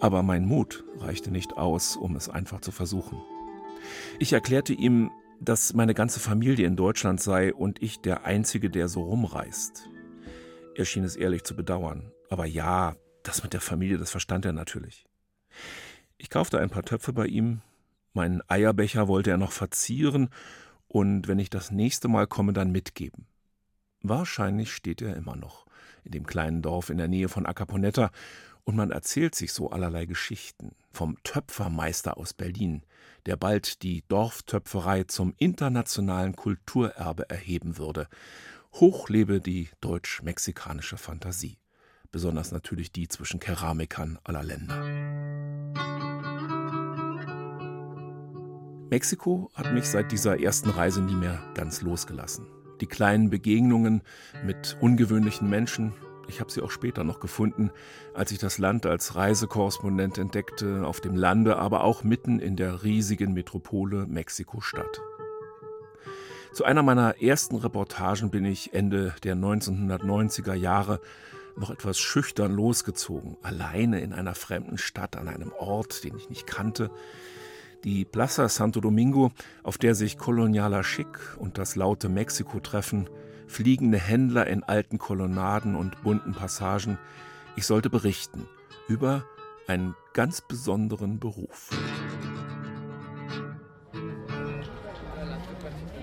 aber 0.00 0.22
mein 0.22 0.46
Mut 0.46 0.84
reichte 0.98 1.30
nicht 1.30 1.56
aus, 1.56 1.96
um 1.96 2.16
es 2.16 2.28
einfach 2.28 2.60
zu 2.60 2.70
versuchen. 2.70 3.20
Ich 4.18 4.32
erklärte 4.32 4.72
ihm, 4.72 5.10
dass 5.40 5.74
meine 5.74 5.94
ganze 5.94 6.20
Familie 6.20 6.66
in 6.66 6.76
Deutschland 6.76 7.20
sei 7.20 7.52
und 7.52 7.82
ich 7.82 8.00
der 8.00 8.24
Einzige, 8.24 8.70
der 8.70 8.88
so 8.88 9.02
rumreist. 9.02 9.88
Er 10.74 10.84
schien 10.84 11.04
es 11.04 11.16
ehrlich 11.16 11.44
zu 11.44 11.56
bedauern. 11.56 12.12
Aber 12.30 12.46
ja, 12.46 12.96
das 13.28 13.42
mit 13.42 13.52
der 13.52 13.60
Familie, 13.60 13.98
das 13.98 14.10
verstand 14.10 14.44
er 14.44 14.52
natürlich. 14.52 15.04
Ich 16.16 16.30
kaufte 16.30 16.58
ein 16.58 16.70
paar 16.70 16.82
Töpfe 16.82 17.12
bei 17.12 17.26
ihm, 17.26 17.60
meinen 18.12 18.42
Eierbecher 18.48 19.06
wollte 19.06 19.30
er 19.30 19.36
noch 19.36 19.52
verzieren 19.52 20.30
und 20.88 21.28
wenn 21.28 21.38
ich 21.38 21.50
das 21.50 21.70
nächste 21.70 22.08
Mal 22.08 22.26
komme, 22.26 22.52
dann 22.52 22.72
mitgeben. 22.72 23.26
Wahrscheinlich 24.02 24.72
steht 24.72 25.02
er 25.02 25.16
immer 25.16 25.36
noch 25.36 25.66
in 26.04 26.12
dem 26.12 26.26
kleinen 26.26 26.62
Dorf 26.62 26.90
in 26.90 26.98
der 26.98 27.08
Nähe 27.08 27.28
von 27.28 27.46
Acaponeta 27.46 28.10
und 28.64 28.76
man 28.76 28.90
erzählt 28.90 29.34
sich 29.34 29.52
so 29.52 29.70
allerlei 29.70 30.06
Geschichten 30.06 30.74
vom 30.90 31.16
Töpfermeister 31.22 32.16
aus 32.16 32.32
Berlin, 32.34 32.82
der 33.26 33.36
bald 33.36 33.82
die 33.82 34.04
Dorftöpferei 34.08 35.04
zum 35.04 35.34
internationalen 35.38 36.34
Kulturerbe 36.34 37.28
erheben 37.28 37.78
würde. 37.78 38.08
Hoch 38.74 39.08
lebe 39.08 39.40
die 39.40 39.68
deutsch-mexikanische 39.80 40.96
Fantasie, 40.96 41.58
besonders 42.10 42.52
natürlich 42.52 42.92
die 42.92 43.08
zwischen 43.08 43.40
Keramikern 43.40 44.18
aller 44.24 44.42
Länder. 44.42 44.82
Mexiko 48.90 49.50
hat 49.54 49.72
mich 49.74 49.84
seit 49.84 50.12
dieser 50.12 50.40
ersten 50.40 50.70
Reise 50.70 51.02
nie 51.02 51.14
mehr 51.14 51.42
ganz 51.54 51.82
losgelassen. 51.82 52.46
Die 52.80 52.86
kleinen 52.86 53.28
Begegnungen 53.28 54.02
mit 54.44 54.78
ungewöhnlichen 54.80 55.50
Menschen, 55.50 55.92
ich 56.26 56.40
habe 56.40 56.50
sie 56.50 56.62
auch 56.62 56.70
später 56.70 57.04
noch 57.04 57.20
gefunden, 57.20 57.70
als 58.14 58.32
ich 58.32 58.38
das 58.38 58.56
Land 58.56 58.86
als 58.86 59.14
Reisekorrespondent 59.14 60.16
entdeckte, 60.16 60.86
auf 60.86 61.00
dem 61.00 61.16
Lande, 61.16 61.56
aber 61.56 61.84
auch 61.84 62.02
mitten 62.02 62.38
in 62.38 62.56
der 62.56 62.82
riesigen 62.82 63.34
Metropole 63.34 64.06
Mexiko-Stadt. 64.06 65.02
Zu 66.52 66.64
einer 66.64 66.82
meiner 66.82 67.20
ersten 67.20 67.56
Reportagen 67.56 68.30
bin 68.30 68.44
ich 68.44 68.72
Ende 68.72 69.14
der 69.22 69.36
1990er 69.36 70.54
Jahre 70.54 71.00
noch 71.58 71.70
etwas 71.70 71.98
schüchtern 71.98 72.52
losgezogen, 72.52 73.36
alleine 73.42 74.00
in 74.00 74.12
einer 74.12 74.34
fremden 74.34 74.78
Stadt, 74.78 75.16
an 75.16 75.28
einem 75.28 75.52
Ort, 75.58 76.04
den 76.04 76.16
ich 76.16 76.28
nicht 76.28 76.46
kannte, 76.46 76.90
die 77.84 78.04
Plaza 78.04 78.48
Santo 78.48 78.80
Domingo, 78.80 79.30
auf 79.62 79.78
der 79.78 79.94
sich 79.94 80.18
kolonialer 80.18 80.82
Schick 80.82 81.36
und 81.38 81.58
das 81.58 81.76
laute 81.76 82.08
Mexiko 82.08 82.60
treffen, 82.60 83.08
fliegende 83.46 83.98
Händler 83.98 84.46
in 84.46 84.62
alten 84.62 84.98
Kolonnaden 84.98 85.74
und 85.74 86.02
bunten 86.02 86.34
Passagen. 86.34 86.98
Ich 87.56 87.66
sollte 87.66 87.90
berichten 87.90 88.46
über 88.88 89.24
einen 89.66 89.94
ganz 90.12 90.40
besonderen 90.40 91.18
Beruf. 91.18 91.70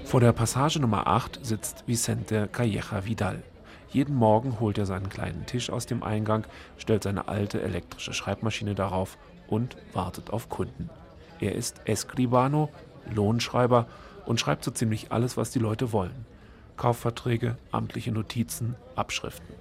Vor 0.06 0.20
der 0.20 0.34
Passage 0.34 0.80
Nummer 0.80 1.08
8 1.08 1.46
sitzt 1.46 1.88
Vicente 1.88 2.48
Calleja 2.52 3.06
Vidal. 3.06 3.44
Jeden 3.90 4.16
Morgen 4.16 4.60
holt 4.60 4.78
er 4.78 4.86
seinen 4.86 5.10
kleinen 5.10 5.46
Tisch 5.46 5.70
aus 5.70 5.86
dem 5.86 6.04
Eingang, 6.04 6.46
stellt 6.78 7.04
seine 7.04 7.28
alte 7.28 7.62
elektrische 7.62 8.14
Schreibmaschine 8.14 8.76
darauf 8.76 9.18
und 9.48 9.78
wartet 9.94 10.32
auf 10.32 10.50
Kunden. 10.50 10.90
Er 11.40 11.56
ist 11.56 11.82
Escribano, 11.86 12.70
Lohnschreiber 13.14 13.88
und 14.26 14.40
schreibt 14.40 14.64
so 14.64 14.72
ziemlich 14.72 15.12
alles, 15.12 15.38
was 15.38 15.52
die 15.52 15.60
Leute 15.60 15.92
wollen. 15.92 16.26
Kaufverträge, 16.78 17.58
amtliche 17.72 18.12
Notizen, 18.12 18.76
Abschriften. 18.96 19.56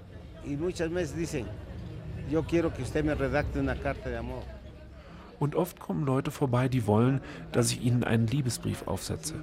Und 5.39 5.55
oft 5.55 5.79
kommen 5.79 6.05
Leute 6.07 6.31
vorbei, 6.31 6.69
die 6.69 6.87
wollen, 6.87 7.21
dass 7.53 7.71
ich 7.71 7.83
ihnen 7.83 8.05
einen 8.05 8.27
Liebesbrief 8.27 8.87
aufsetze. 8.87 9.35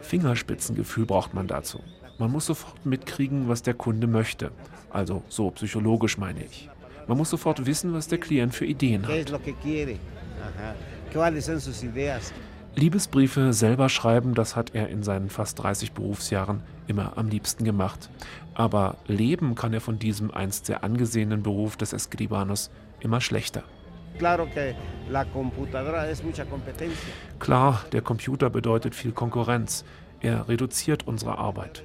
Fingerspitzengefühl 0.00 1.06
braucht 1.06 1.34
man 1.34 1.46
dazu. 1.46 1.80
Man 2.18 2.30
muss 2.30 2.46
sofort 2.46 2.86
mitkriegen, 2.86 3.48
was 3.48 3.62
der 3.62 3.74
Kunde 3.74 4.06
möchte. 4.06 4.50
Also 4.90 5.22
so 5.28 5.50
psychologisch 5.50 6.18
meine 6.18 6.44
ich. 6.44 6.68
Man 7.08 7.18
muss 7.18 7.30
sofort 7.30 7.66
wissen, 7.66 7.92
was 7.92 8.08
der 8.08 8.18
Klient 8.18 8.54
für 8.54 8.64
Ideen 8.64 9.02
hat. 9.02 9.10
Liebesbriefe 12.76 13.52
selber 13.52 13.88
schreiben, 13.88 14.34
das 14.34 14.56
hat 14.56 14.74
er 14.74 14.88
in 14.88 15.02
seinen 15.02 15.30
fast 15.30 15.62
30 15.62 15.92
Berufsjahren 15.92 16.60
immer 16.86 17.16
am 17.16 17.28
liebsten 17.28 17.64
gemacht. 17.64 18.10
Aber 18.54 18.96
leben 19.06 19.54
kann 19.54 19.72
er 19.72 19.80
von 19.80 19.98
diesem 19.98 20.32
einst 20.32 20.66
sehr 20.66 20.82
angesehenen 20.82 21.42
Beruf 21.42 21.76
des 21.76 21.92
Escribanos 21.92 22.70
immer 23.00 23.20
schlechter. 23.20 23.62
Klar, 27.38 27.84
der 27.92 28.00
Computer 28.00 28.50
bedeutet 28.50 28.94
viel 28.94 29.12
Konkurrenz. 29.12 29.84
Er 30.20 30.48
reduziert 30.48 31.06
unsere 31.06 31.38
Arbeit. 31.38 31.84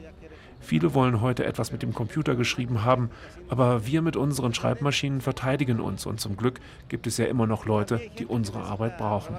Viele 0.59 0.93
wollen 0.93 1.21
heute 1.21 1.45
etwas 1.45 1.71
mit 1.71 1.81
dem 1.81 1.93
Computer 1.93 2.35
geschrieben 2.35 2.83
haben, 2.83 3.09
aber 3.47 3.85
wir 3.85 4.01
mit 4.01 4.15
unseren 4.15 4.53
Schreibmaschinen 4.53 5.21
verteidigen 5.21 5.79
uns 5.79 6.05
und 6.05 6.19
zum 6.19 6.37
Glück 6.37 6.59
gibt 6.89 7.07
es 7.07 7.17
ja 7.17 7.25
immer 7.25 7.47
noch 7.47 7.65
Leute, 7.65 8.01
die 8.19 8.25
unsere 8.25 8.63
Arbeit 8.63 8.97
brauchen. 8.97 9.35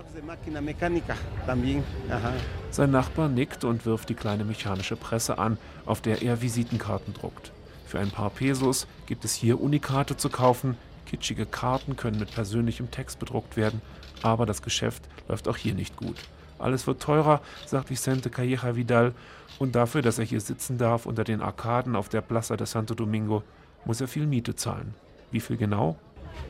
Sein 2.70 2.90
Nachbar 2.90 3.28
nickt 3.28 3.64
und 3.64 3.86
wirft 3.86 4.08
die 4.08 4.14
kleine 4.14 4.44
mechanische 4.44 4.96
Presse 4.96 5.38
an, 5.38 5.58
auf 5.86 6.00
der 6.00 6.22
er 6.22 6.40
Visitenkarten 6.42 7.14
druckt. 7.14 7.52
Für 7.86 7.98
ein 7.98 8.10
paar 8.10 8.30
Pesos 8.30 8.86
gibt 9.06 9.24
es 9.24 9.34
hier 9.34 9.60
Unikate 9.60 10.16
zu 10.16 10.30
kaufen. 10.30 10.76
Kitschige 11.06 11.44
Karten 11.44 11.96
können 11.96 12.20
mit 12.20 12.32
persönlichem 12.32 12.90
Text 12.90 13.18
bedruckt 13.18 13.56
werden, 13.56 13.82
aber 14.22 14.46
das 14.46 14.62
Geschäft 14.62 15.02
läuft 15.28 15.48
auch 15.48 15.56
hier 15.56 15.74
nicht 15.74 15.96
gut. 15.96 16.16
Alles 16.60 16.86
wird 16.86 17.02
teurer, 17.02 17.40
sagt 17.66 17.90
Vicente 17.90 18.30
Calleja 18.30 18.76
Vidal. 18.76 19.14
Und 19.58 19.74
dafür, 19.74 20.02
dass 20.02 20.18
er 20.18 20.24
hier 20.24 20.40
sitzen 20.40 20.78
darf 20.78 21.06
unter 21.06 21.24
den 21.24 21.40
Arkaden 21.40 21.96
auf 21.96 22.08
der 22.08 22.20
Plaza 22.20 22.56
de 22.56 22.66
Santo 22.66 22.94
Domingo, 22.94 23.42
muss 23.84 24.00
er 24.00 24.08
viel 24.08 24.26
Miete 24.26 24.54
zahlen. 24.54 24.94
Wie 25.30 25.40
viel 25.40 25.56
genau? 25.56 25.96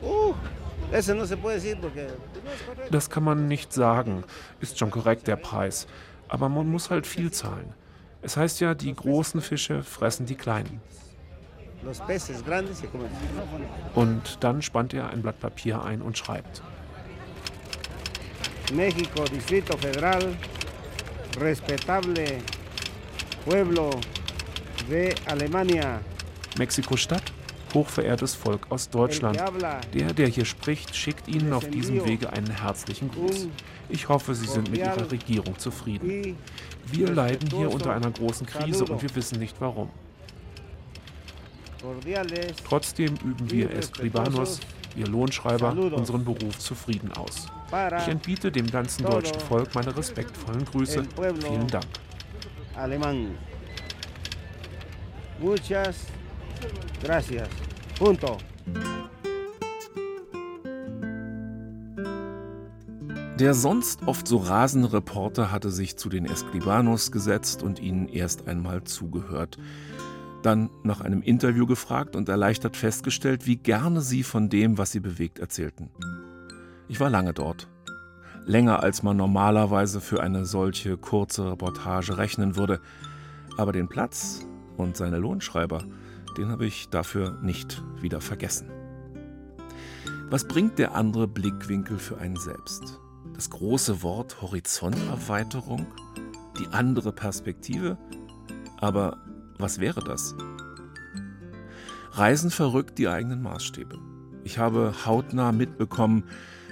Uh, 0.01 0.33
das 2.89 3.09
kann 3.09 3.23
man 3.23 3.47
nicht 3.47 3.71
sagen. 3.71 4.23
Ist 4.59 4.77
schon 4.77 4.91
korrekt 4.91 5.27
der 5.27 5.37
Preis. 5.37 5.87
Aber 6.27 6.49
man 6.49 6.69
muss 6.69 6.89
halt 6.89 7.07
viel 7.07 7.31
zahlen. 7.31 7.73
Es 8.21 8.37
heißt 8.37 8.59
ja, 8.59 8.73
die 8.73 8.93
großen 8.93 9.41
Fische 9.41 9.83
fressen 9.83 10.25
die 10.25 10.35
kleinen. 10.35 10.81
Und 13.95 14.37
dann 14.43 14.61
spannt 14.61 14.93
er 14.93 15.09
ein 15.09 15.21
Blatt 15.21 15.39
Papier 15.39 15.83
ein 15.83 16.01
und 16.01 16.17
schreibt. 16.17 16.61
México, 18.71 19.23
Distrito 19.25 19.77
Federal, 19.77 20.35
respetable 21.39 22.39
pueblo 23.45 23.89
de 24.89 25.13
Alemania. 25.25 26.01
Mexiko-Stadt, 26.57 27.23
hochverehrtes 27.73 28.35
Volk 28.35 28.67
aus 28.69 28.89
Deutschland. 28.89 29.41
Der, 29.93 30.13
der 30.13 30.27
hier 30.27 30.45
spricht, 30.45 30.95
schickt 30.95 31.27
Ihnen 31.27 31.53
auf 31.53 31.67
diesem 31.69 32.05
Wege 32.05 32.31
einen 32.31 32.49
herzlichen 32.49 33.09
Gruß. 33.11 33.47
Ich 33.89 34.07
hoffe, 34.09 34.35
Sie 34.35 34.47
sind 34.47 34.69
mit 34.69 34.79
Ihrer 34.79 35.11
Regierung 35.11 35.57
zufrieden. 35.57 36.37
Wir 36.85 37.09
leiden 37.09 37.49
hier 37.49 37.71
unter 37.71 37.93
einer 37.93 38.11
großen 38.11 38.45
Krise 38.45 38.85
und 38.85 39.01
wir 39.01 39.15
wissen 39.15 39.39
nicht 39.39 39.55
warum. 39.59 39.89
Trotzdem 42.67 43.15
üben 43.15 43.49
wir 43.49 43.71
Escribanos 43.71 44.59
ihr 44.95 45.07
Lohnschreiber, 45.07 45.71
unseren 45.93 46.23
Beruf 46.25 46.59
zufrieden 46.59 47.11
aus. 47.13 47.47
Ich 47.99 48.07
entbiete 48.07 48.51
dem 48.51 48.69
ganzen 48.69 49.05
deutschen 49.05 49.39
Volk 49.39 49.73
meine 49.75 49.95
respektvollen 49.95 50.65
Grüße. 50.65 51.03
Vielen 51.41 51.67
Dank. 51.67 51.85
Alemán. 52.75 53.27
Muchas 55.39 56.05
gracias. 57.01 57.47
Punto. 57.97 58.37
Der 63.39 63.55
sonst 63.55 64.01
oft 64.05 64.27
so 64.27 64.37
rasende 64.37 64.93
Reporter 64.93 65.51
hatte 65.51 65.71
sich 65.71 65.97
zu 65.97 66.09
den 66.09 66.25
Escribanos 66.25 67.11
gesetzt 67.11 67.63
und 67.63 67.79
ihnen 67.79 68.07
erst 68.07 68.47
einmal 68.47 68.83
zugehört. 68.83 69.57
Dann 70.41 70.69
nach 70.83 71.01
einem 71.01 71.21
Interview 71.21 71.65
gefragt 71.65 72.15
und 72.15 72.29
erleichtert 72.29 72.75
festgestellt, 72.75 73.45
wie 73.45 73.57
gerne 73.57 74.01
sie 74.01 74.23
von 74.23 74.49
dem, 74.49 74.77
was 74.77 74.91
sie 74.91 74.99
bewegt, 74.99 75.39
erzählten. 75.39 75.89
Ich 76.87 76.99
war 76.99 77.09
lange 77.09 77.33
dort. 77.33 77.67
Länger 78.45 78.81
als 78.81 79.03
man 79.03 79.17
normalerweise 79.17 80.01
für 80.01 80.21
eine 80.21 80.45
solche 80.45 80.97
kurze 80.97 81.51
Reportage 81.51 82.17
rechnen 82.17 82.55
würde. 82.55 82.81
Aber 83.57 83.71
den 83.71 83.87
Platz 83.87 84.45
und 84.77 84.97
seine 84.97 85.19
Lohnschreiber, 85.19 85.83
den 86.37 86.49
habe 86.49 86.65
ich 86.65 86.89
dafür 86.89 87.39
nicht 87.41 87.83
wieder 88.01 88.19
vergessen. 88.19 88.71
Was 90.29 90.47
bringt 90.47 90.79
der 90.79 90.95
andere 90.95 91.27
Blickwinkel 91.27 91.99
für 91.99 92.17
einen 92.17 92.37
selbst? 92.37 92.99
das 93.41 93.49
große 93.49 94.03
Wort 94.03 94.39
Horizonterweiterung, 94.43 95.87
die 96.59 96.67
andere 96.67 97.11
Perspektive. 97.11 97.97
Aber 98.79 99.17
was 99.61 99.79
wäre 99.79 100.01
das? 100.03 100.35
Reisen 102.11 102.51
verrückt 102.51 102.97
die 102.97 103.07
eigenen 103.07 103.41
Maßstäbe. 103.41 103.97
Ich 104.43 104.57
habe 104.57 104.93
hautnah 105.05 105.51
mitbekommen, 105.51 106.23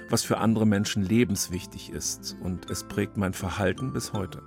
was 0.08 0.22
für 0.22 0.38
andere 0.38 0.66
Menschen 0.66 1.02
lebenswichtig 1.02 1.90
ist, 1.90 2.36
und 2.42 2.68
es 2.68 2.84
prägt 2.84 3.16
mein 3.16 3.32
Verhalten 3.32 3.92
bis 3.92 4.12
heute. 4.12 4.42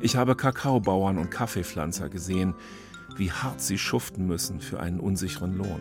Ich 0.00 0.16
habe 0.16 0.36
Kakaobauern 0.36 1.18
und 1.18 1.30
Kaffeepflanzer 1.30 2.08
gesehen, 2.08 2.54
wie 3.16 3.32
hart 3.32 3.60
sie 3.60 3.78
schuften 3.78 4.26
müssen 4.26 4.60
für 4.60 4.80
einen 4.80 5.00
unsicheren 5.00 5.56
Lohn. 5.56 5.80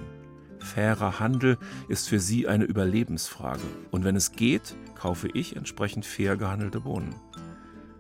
Fairer 0.60 1.20
Handel 1.20 1.58
ist 1.88 2.08
für 2.08 2.20
sie 2.20 2.48
eine 2.48 2.66
Überlebensfrage. 2.66 3.62
Und 3.90 4.04
wenn 4.04 4.16
es 4.16 4.32
geht, 4.32 4.76
kaufe 4.96 5.28
ich 5.34 5.56
entsprechend 5.56 6.06
fair 6.06 6.38
gehandelte 6.38 6.82
Bohnen. 6.82 7.16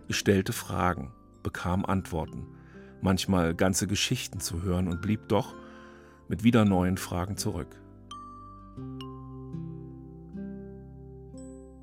Ich 0.08 0.18
stellte 0.18 0.54
Fragen, 0.54 1.12
bekam 1.44 1.86
Antworten, 1.86 2.48
manchmal 3.02 3.56
ganze 3.56 3.88
Geschichten 3.88 4.40
zu 4.40 4.62
hören 4.62 4.88
und 4.88 5.02
blieb 5.02 5.28
doch 5.28 5.56
mit 6.28 6.44
wieder 6.44 6.66
neuen 6.66 6.98
Fragen 6.98 7.38
zurück. 7.38 7.80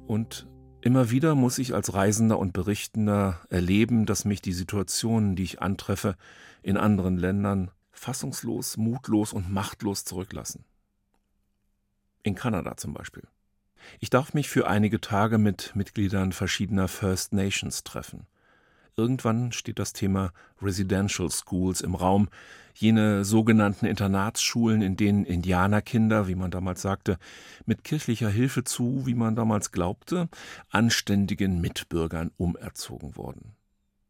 Und 0.06 0.46
immer 0.80 1.10
wieder 1.10 1.34
muss 1.34 1.58
ich 1.58 1.74
als 1.74 1.92
Reisender 1.92 2.38
und 2.38 2.54
Berichtender 2.54 3.40
erleben, 3.50 4.06
dass 4.06 4.24
mich 4.24 4.40
die 4.40 4.54
Situationen, 4.54 5.36
die 5.36 5.42
ich 5.42 5.60
antreffe, 5.60 6.16
in 6.62 6.76
anderen 6.76 7.18
Ländern 7.18 7.70
fassungslos, 7.92 8.76
mutlos 8.76 9.32
und 9.32 9.52
machtlos 9.52 10.04
zurücklassen. 10.04 10.64
In 12.22 12.34
Kanada 12.34 12.76
zum 12.76 12.94
Beispiel. 12.94 13.24
Ich 14.00 14.10
darf 14.10 14.34
mich 14.34 14.48
für 14.48 14.66
einige 14.66 15.00
Tage 15.00 15.38
mit 15.38 15.74
Mitgliedern 15.74 16.32
verschiedener 16.32 16.88
First 16.88 17.32
Nations 17.32 17.84
treffen. 17.84 18.26
Irgendwann 18.98 19.52
steht 19.52 19.78
das 19.78 19.92
Thema 19.92 20.32
Residential 20.60 21.30
Schools 21.30 21.82
im 21.82 21.94
Raum, 21.94 22.28
jene 22.74 23.24
sogenannten 23.24 23.86
Internatsschulen, 23.86 24.82
in 24.82 24.96
denen 24.96 25.24
Indianerkinder, 25.24 26.26
wie 26.26 26.34
man 26.34 26.50
damals 26.50 26.82
sagte, 26.82 27.16
mit 27.64 27.84
kirchlicher 27.84 28.28
Hilfe 28.28 28.64
zu, 28.64 29.06
wie 29.06 29.14
man 29.14 29.36
damals 29.36 29.70
glaubte, 29.70 30.28
anständigen 30.70 31.60
Mitbürgern 31.60 32.32
umerzogen 32.38 33.16
wurden. 33.16 33.52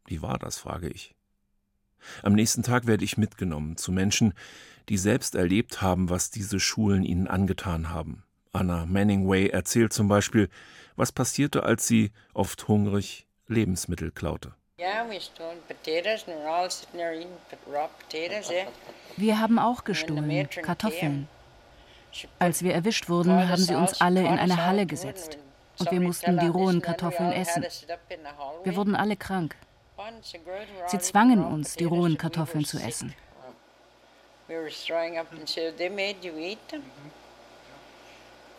Wie 0.06 0.22
war 0.22 0.38
das, 0.38 0.56
frage 0.56 0.88
ich. 0.88 1.14
Am 2.22 2.32
nächsten 2.32 2.62
Tag 2.62 2.86
werde 2.86 3.04
ich 3.04 3.18
mitgenommen 3.18 3.76
zu 3.76 3.92
Menschen, 3.92 4.32
die 4.88 4.96
selbst 4.96 5.34
erlebt 5.34 5.82
haben, 5.82 6.08
was 6.08 6.30
diese 6.30 6.60
Schulen 6.60 7.04
ihnen 7.04 7.28
angetan 7.28 7.90
haben. 7.90 8.22
Anna 8.54 8.86
Manningway 8.86 9.48
erzählt 9.48 9.92
zum 9.92 10.08
Beispiel, 10.08 10.48
was 10.96 11.12
passierte, 11.12 11.64
als 11.64 11.86
sie, 11.86 12.10
oft 12.32 12.68
hungrig, 12.68 13.26
Lebensmittel 13.48 14.12
klaute. 14.12 14.54
Wir 19.16 19.40
haben 19.40 19.58
auch 19.58 19.82
gestohlen, 19.82 20.48
Kartoffeln. 20.50 21.28
Als 22.38 22.62
wir 22.62 22.74
erwischt 22.74 23.08
wurden, 23.08 23.48
haben 23.48 23.60
sie 23.60 23.74
uns 23.74 24.00
alle 24.00 24.20
in 24.20 24.38
eine 24.38 24.64
Halle 24.64 24.86
gesetzt 24.86 25.36
und 25.80 25.90
wir 25.90 26.00
mussten 26.00 26.38
die 26.38 26.46
rohen 26.46 26.80
Kartoffeln 26.80 27.32
essen. 27.32 27.66
Wir 28.62 28.76
wurden 28.76 28.94
alle 28.94 29.16
krank. 29.16 29.56
Sie 30.86 30.98
zwangen 31.00 31.44
uns, 31.44 31.74
die 31.74 31.84
rohen 31.84 32.16
Kartoffeln 32.16 32.64
zu 32.64 32.78
essen. 32.78 33.14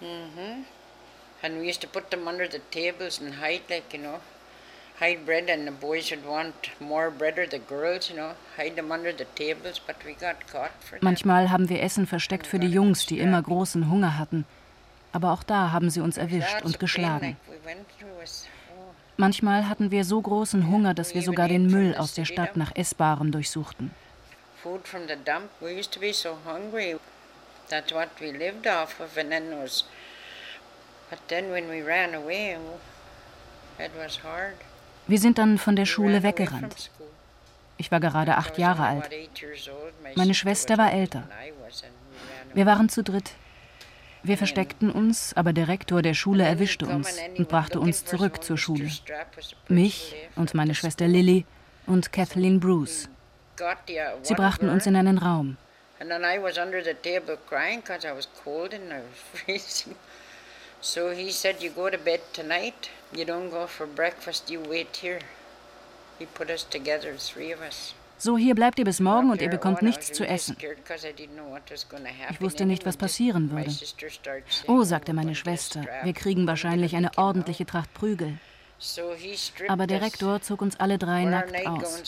Mm-hmm. 0.01 0.63
And 1.41 1.59
we 1.59 1.67
used 1.67 1.81
to 1.81 1.87
put 1.87 2.09
them 2.09 2.25
under 2.25 2.47
the 2.49 2.61
tables 2.71 3.19
and 3.19 3.33
hide, 3.35 3.63
like, 3.69 3.93
you 3.93 3.99
know, 3.99 4.19
hide 4.99 5.25
bread, 5.25 5.49
and 5.49 5.65
the 5.65 5.71
boys 5.71 6.11
would 6.11 6.25
want 6.25 6.53
more 6.79 7.09
bread, 7.09 7.39
or 7.39 7.47
the 7.47 7.59
girls, 7.59 8.09
you 8.09 8.15
know, 8.15 8.33
hide 8.57 8.75
them 8.75 8.91
under 8.91 9.11
the 9.11 9.25
tables, 9.35 9.79
but 9.85 9.95
we 10.05 10.13
got 10.13 10.47
caught 10.51 10.71
for 10.81 10.95
that. 10.97 11.03
Manchmal 11.03 11.49
haben 11.49 11.69
wir 11.69 11.81
Essen 11.81 12.05
versteckt 12.05 12.47
für 12.47 12.59
die 12.59 12.67
Jungs, 12.67 13.05
die 13.05 13.19
immer 13.19 13.41
großen 13.41 13.89
Hunger 13.89 14.17
hatten. 14.17 14.45
Aber 15.11 15.31
auch 15.31 15.43
da 15.43 15.71
haben 15.71 15.89
sie 15.89 16.01
uns 16.01 16.17
erwischt 16.17 16.61
und 16.63 16.79
geschlagen. 16.79 17.35
Oh. 17.47 17.55
Manchmal 19.17 19.67
hatten 19.67 19.89
wir 19.91 20.03
so 20.03 20.21
großen 20.21 20.69
Hunger, 20.69 20.93
dass 20.93 21.15
wir 21.15 21.21
sogar 21.21 21.47
den 21.47 21.67
Müll 21.67 21.95
aus 21.97 22.13
der 22.13 22.25
Stadt 22.25 22.55
nach 22.57 22.75
Essbarem 22.75 23.31
durchsuchten. 23.31 23.91
Food 24.61 24.87
from 24.87 25.07
the 25.07 25.15
dump. 25.15 25.49
We 25.61 25.71
used 25.71 25.91
to 25.93 25.99
be 25.99 26.13
so 26.13 26.37
hungry. 26.45 26.97
That's 27.69 27.91
what 27.93 28.09
we 28.19 28.31
lived 28.31 28.67
off 28.67 28.99
of, 28.99 29.17
and 29.17 29.31
then 29.31 29.51
was. 29.61 29.85
But 31.09 31.19
then 31.27 31.51
when 31.51 31.69
we 31.69 31.81
ran 31.81 32.13
away, 32.13 32.57
it 33.79 33.91
was 33.97 34.21
hard. 34.21 34.55
Wir 35.07 35.19
sind 35.19 35.37
dann 35.37 35.57
von 35.57 35.75
der 35.75 35.85
Schule 35.85 36.23
weggerannt. 36.23 36.91
Ich 37.77 37.91
war 37.91 37.99
gerade 37.99 38.37
acht 38.37 38.57
Jahre 38.57 38.83
alt. 38.83 39.09
Meine 40.15 40.33
Schwester 40.33 40.77
war 40.77 40.91
älter. 40.91 41.27
Wir 42.53 42.65
waren 42.65 42.89
zu 42.89 43.03
dritt. 43.03 43.31
Wir 44.21 44.37
versteckten 44.37 44.91
uns, 44.91 45.33
aber 45.35 45.53
der 45.53 45.69
Rektor 45.69 46.01
der 46.01 46.13
Schule 46.13 46.43
erwischte 46.43 46.85
uns 46.85 47.17
und 47.37 47.47
brachte 47.47 47.79
uns 47.79 48.03
zurück 48.03 48.43
zur 48.43 48.57
Schule. 48.57 48.89
Mich 49.69 50.13
und 50.35 50.53
meine 50.53 50.75
Schwester 50.75 51.07
Lily 51.07 51.45
und 51.87 52.11
Kathleen 52.11 52.59
Bruce. 52.59 53.07
Sie 54.23 54.33
brachten 54.33 54.69
uns 54.69 54.85
in 54.85 54.95
einen 54.95 55.17
Raum. 55.17 55.57
And 56.01 56.09
then 56.09 56.23
I 56.23 56.41
was 56.41 56.57
under 56.57 56.81
the 56.81 56.93
table 56.93 57.37
crying 57.49 57.81
because 57.81 58.05
I 58.07 58.15
was 58.15 58.27
cold 58.43 58.73
and 58.73 58.91
I 58.91 59.01
was 59.01 59.43
freezing. 59.43 59.95
So 60.79 61.11
he 61.11 61.29
said, 61.29 61.61
You 61.61 61.71
go 61.71 61.89
to 61.89 61.97
bed 61.97 62.21
tonight. 62.33 62.89
You 63.15 63.25
don't 63.25 63.49
go 63.49 63.67
for 63.67 63.87
breakfast. 63.87 64.49
You 64.49 64.61
wait 64.69 64.95
here. 65.01 65.19
He 66.19 66.25
put 66.25 66.49
us 66.49 66.63
together, 66.63 67.15
three 67.17 67.53
of 67.53 67.61
us. 67.61 67.93
So, 68.17 68.37
hier 68.37 68.53
bleibt 68.53 68.77
ihr 68.79 68.85
bis 68.85 68.99
morgen 68.99 69.31
und 69.31 69.41
ihr 69.41 69.49
bekommt 69.49 69.81
nichts 69.81 70.11
zu 70.11 70.27
essen. 70.27 70.57
Ich 72.29 72.41
wusste 72.41 72.65
nicht, 72.65 72.85
was 72.85 72.97
passieren 72.97 73.49
würde. 73.49 73.71
Oh, 74.67 74.83
sagte 74.83 75.13
meine 75.13 75.35
Schwester, 75.35 75.85
wir 76.03 76.13
kriegen 76.13 76.45
wahrscheinlich 76.45 76.97
eine 76.97 77.17
ordentliche 77.17 77.65
Tracht 77.65 77.93
Prügel. 77.93 78.37
Aber 79.69 79.87
der 79.87 80.01
Rektor 80.01 80.41
zog 80.41 80.61
uns 80.61 80.77
alle 80.79 80.97
drei 80.97 81.23
nackt 81.23 81.65
aus. 81.65 82.03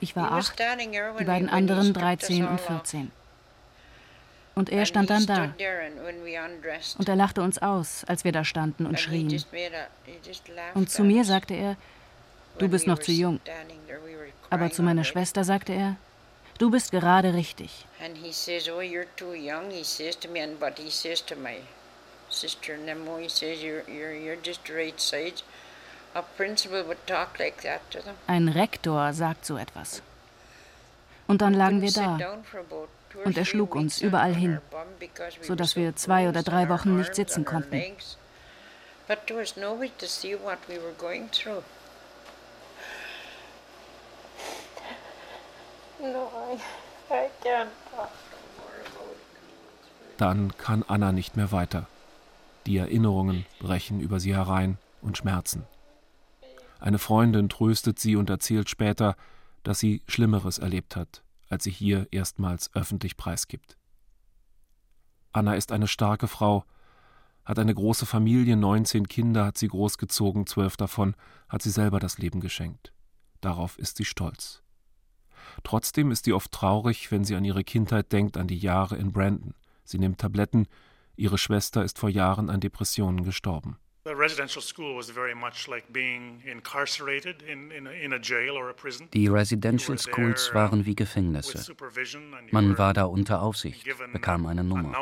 Ich 0.00 0.16
war 0.16 0.32
acht, 0.32 0.58
die 1.20 1.24
beiden 1.24 1.48
anderen 1.48 1.94
13 1.94 2.44
und 2.46 2.60
14. 2.60 3.12
Und 4.54 4.70
er 4.70 4.84
stand 4.84 5.08
dann 5.10 5.26
da. 5.26 5.54
Und 6.98 7.08
er 7.08 7.16
lachte 7.16 7.42
uns 7.42 7.58
aus, 7.58 8.04
als 8.04 8.24
wir 8.24 8.32
da 8.32 8.44
standen 8.44 8.86
und 8.86 9.00
schrien. 9.00 9.42
Und 10.74 10.90
zu 10.90 11.04
mir 11.04 11.24
sagte 11.24 11.54
er, 11.54 11.76
du 12.58 12.68
bist 12.68 12.86
noch 12.86 12.98
zu 12.98 13.12
jung. 13.12 13.40
Aber 14.50 14.70
zu 14.70 14.82
meiner 14.82 15.04
Schwester 15.04 15.44
sagte 15.44 15.72
er, 15.72 15.96
du 16.58 16.70
bist 16.70 16.90
gerade 16.92 17.32
richtig. 17.34 17.86
Sister 22.32 22.78
Nemo, 22.78 23.18
he 23.18 23.28
says, 23.28 23.62
you're, 23.62 23.84
you're, 23.86 24.14
you're 24.14 24.40
just 24.42 24.66
the 24.66 24.72
right 24.72 24.98
size. 24.98 25.42
Ein 28.26 28.48
Rektor 28.48 29.12
sagt 29.12 29.46
so 29.46 29.56
etwas. 29.56 30.02
Und 31.26 31.40
dann 31.40 31.54
lagen 31.54 31.80
wir 31.80 31.90
da. 31.90 32.18
Und 33.24 33.36
er 33.36 33.44
schlug 33.44 33.74
uns 33.74 34.00
überall 34.00 34.34
hin, 34.34 34.60
sodass 35.40 35.76
wir 35.76 35.94
zwei 35.96 36.28
oder 36.28 36.42
drei 36.42 36.68
Wochen 36.68 36.96
nicht 36.96 37.14
sitzen 37.14 37.44
konnten. 37.44 37.82
Dann 50.18 50.56
kann 50.56 50.84
Anna 50.86 51.12
nicht 51.12 51.36
mehr 51.36 51.52
weiter. 51.52 51.86
Die 52.66 52.76
Erinnerungen 52.76 53.44
brechen 53.58 54.00
über 54.00 54.20
sie 54.20 54.34
herein 54.34 54.78
und 55.00 55.18
schmerzen. 55.18 55.66
Eine 56.80 56.98
Freundin 56.98 57.48
tröstet 57.48 57.98
sie 57.98 58.16
und 58.16 58.30
erzählt 58.30 58.68
später, 58.68 59.16
dass 59.62 59.78
sie 59.78 60.02
Schlimmeres 60.08 60.58
erlebt 60.58 60.96
hat, 60.96 61.22
als 61.52 61.64
sie 61.64 61.70
hier 61.70 62.08
erstmals 62.10 62.74
öffentlich 62.74 63.16
preisgibt. 63.16 63.76
Anna 65.32 65.54
ist 65.54 65.70
eine 65.70 65.86
starke 65.86 66.26
Frau, 66.26 66.64
hat 67.44 67.58
eine 67.58 67.74
große 67.74 68.06
Familie, 68.06 68.56
19 68.56 69.06
Kinder 69.06 69.44
hat 69.44 69.58
sie 69.58 69.68
großgezogen, 69.68 70.46
zwölf 70.46 70.76
davon 70.76 71.14
hat 71.48 71.62
sie 71.62 71.70
selber 71.70 72.00
das 72.00 72.18
Leben 72.18 72.40
geschenkt. 72.40 72.92
Darauf 73.40 73.78
ist 73.78 73.98
sie 73.98 74.04
stolz. 74.04 74.62
Trotzdem 75.62 76.10
ist 76.10 76.24
sie 76.24 76.32
oft 76.32 76.52
traurig, 76.52 77.10
wenn 77.10 77.24
sie 77.24 77.36
an 77.36 77.44
ihre 77.44 77.64
Kindheit 77.64 78.12
denkt, 78.12 78.36
an 78.36 78.46
die 78.46 78.58
Jahre 78.58 78.96
in 78.96 79.12
Brandon. 79.12 79.54
Sie 79.84 79.98
nimmt 79.98 80.20
Tabletten, 80.20 80.68
ihre 81.16 81.36
Schwester 81.36 81.84
ist 81.84 81.98
vor 81.98 82.08
Jahren 82.08 82.48
an 82.48 82.60
Depressionen 82.60 83.24
gestorben. 83.24 83.76
Die 84.04 84.10
Residential 89.28 89.98
Schools 89.98 90.54
waren 90.54 90.84
wie 90.84 90.96
Gefängnisse. 90.96 91.76
Man 92.50 92.78
war 92.78 92.94
da 92.94 93.04
unter 93.04 93.42
Aufsicht, 93.42 93.86
bekam 94.12 94.46
eine 94.46 94.64
Nummer. 94.64 94.92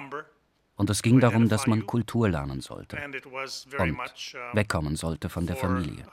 Und 0.77 0.91
es 0.91 1.01
ging 1.03 1.21
darum, 1.21 1.49
dass 1.49 1.67
man 1.67 1.87
Kultur 1.87 2.29
lernen 2.29 2.61
sollte 2.61 2.97
und 2.97 3.15
wegkommen 4.53 4.97
sollte 4.97 5.31
von 5.31 5.47
der 5.47 5.57
Familie. 5.57 6.05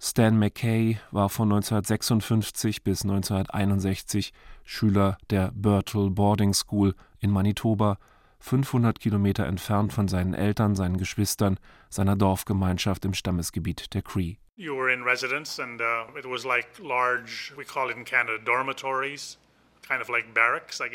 Stan 0.00 0.38
McKay 0.38 0.98
war 1.10 1.28
von 1.28 1.52
1956 1.52 2.82
bis 2.82 3.02
1961 3.02 4.32
Schüler 4.64 5.18
der 5.30 5.52
Birtle 5.54 6.10
Boarding 6.10 6.54
School 6.54 6.94
in 7.20 7.30
Manitoba, 7.30 7.98
500 8.40 9.00
Kilometer 9.00 9.46
entfernt 9.46 9.92
von 9.92 10.08
seinen 10.08 10.34
Eltern, 10.34 10.74
seinen 10.74 10.96
Geschwistern, 10.96 11.58
seiner 11.90 12.16
Dorfgemeinschaft 12.16 13.04
im 13.04 13.14
Stammesgebiet 13.14 13.94
der 13.94 14.02
Cree. 14.02 14.36
You 14.56 14.76
were 14.76 14.92
in 14.92 15.02
residence 15.02 15.60
and 15.60 15.80
uh, 15.80 16.16
it 16.18 16.24
was 16.24 16.44
like 16.44 16.66
large, 16.78 17.52
we 17.56 17.64
call 17.64 17.90
it 17.90 17.96
in 17.96 18.04
Canada 18.04 18.38
dormitories. 18.44 19.38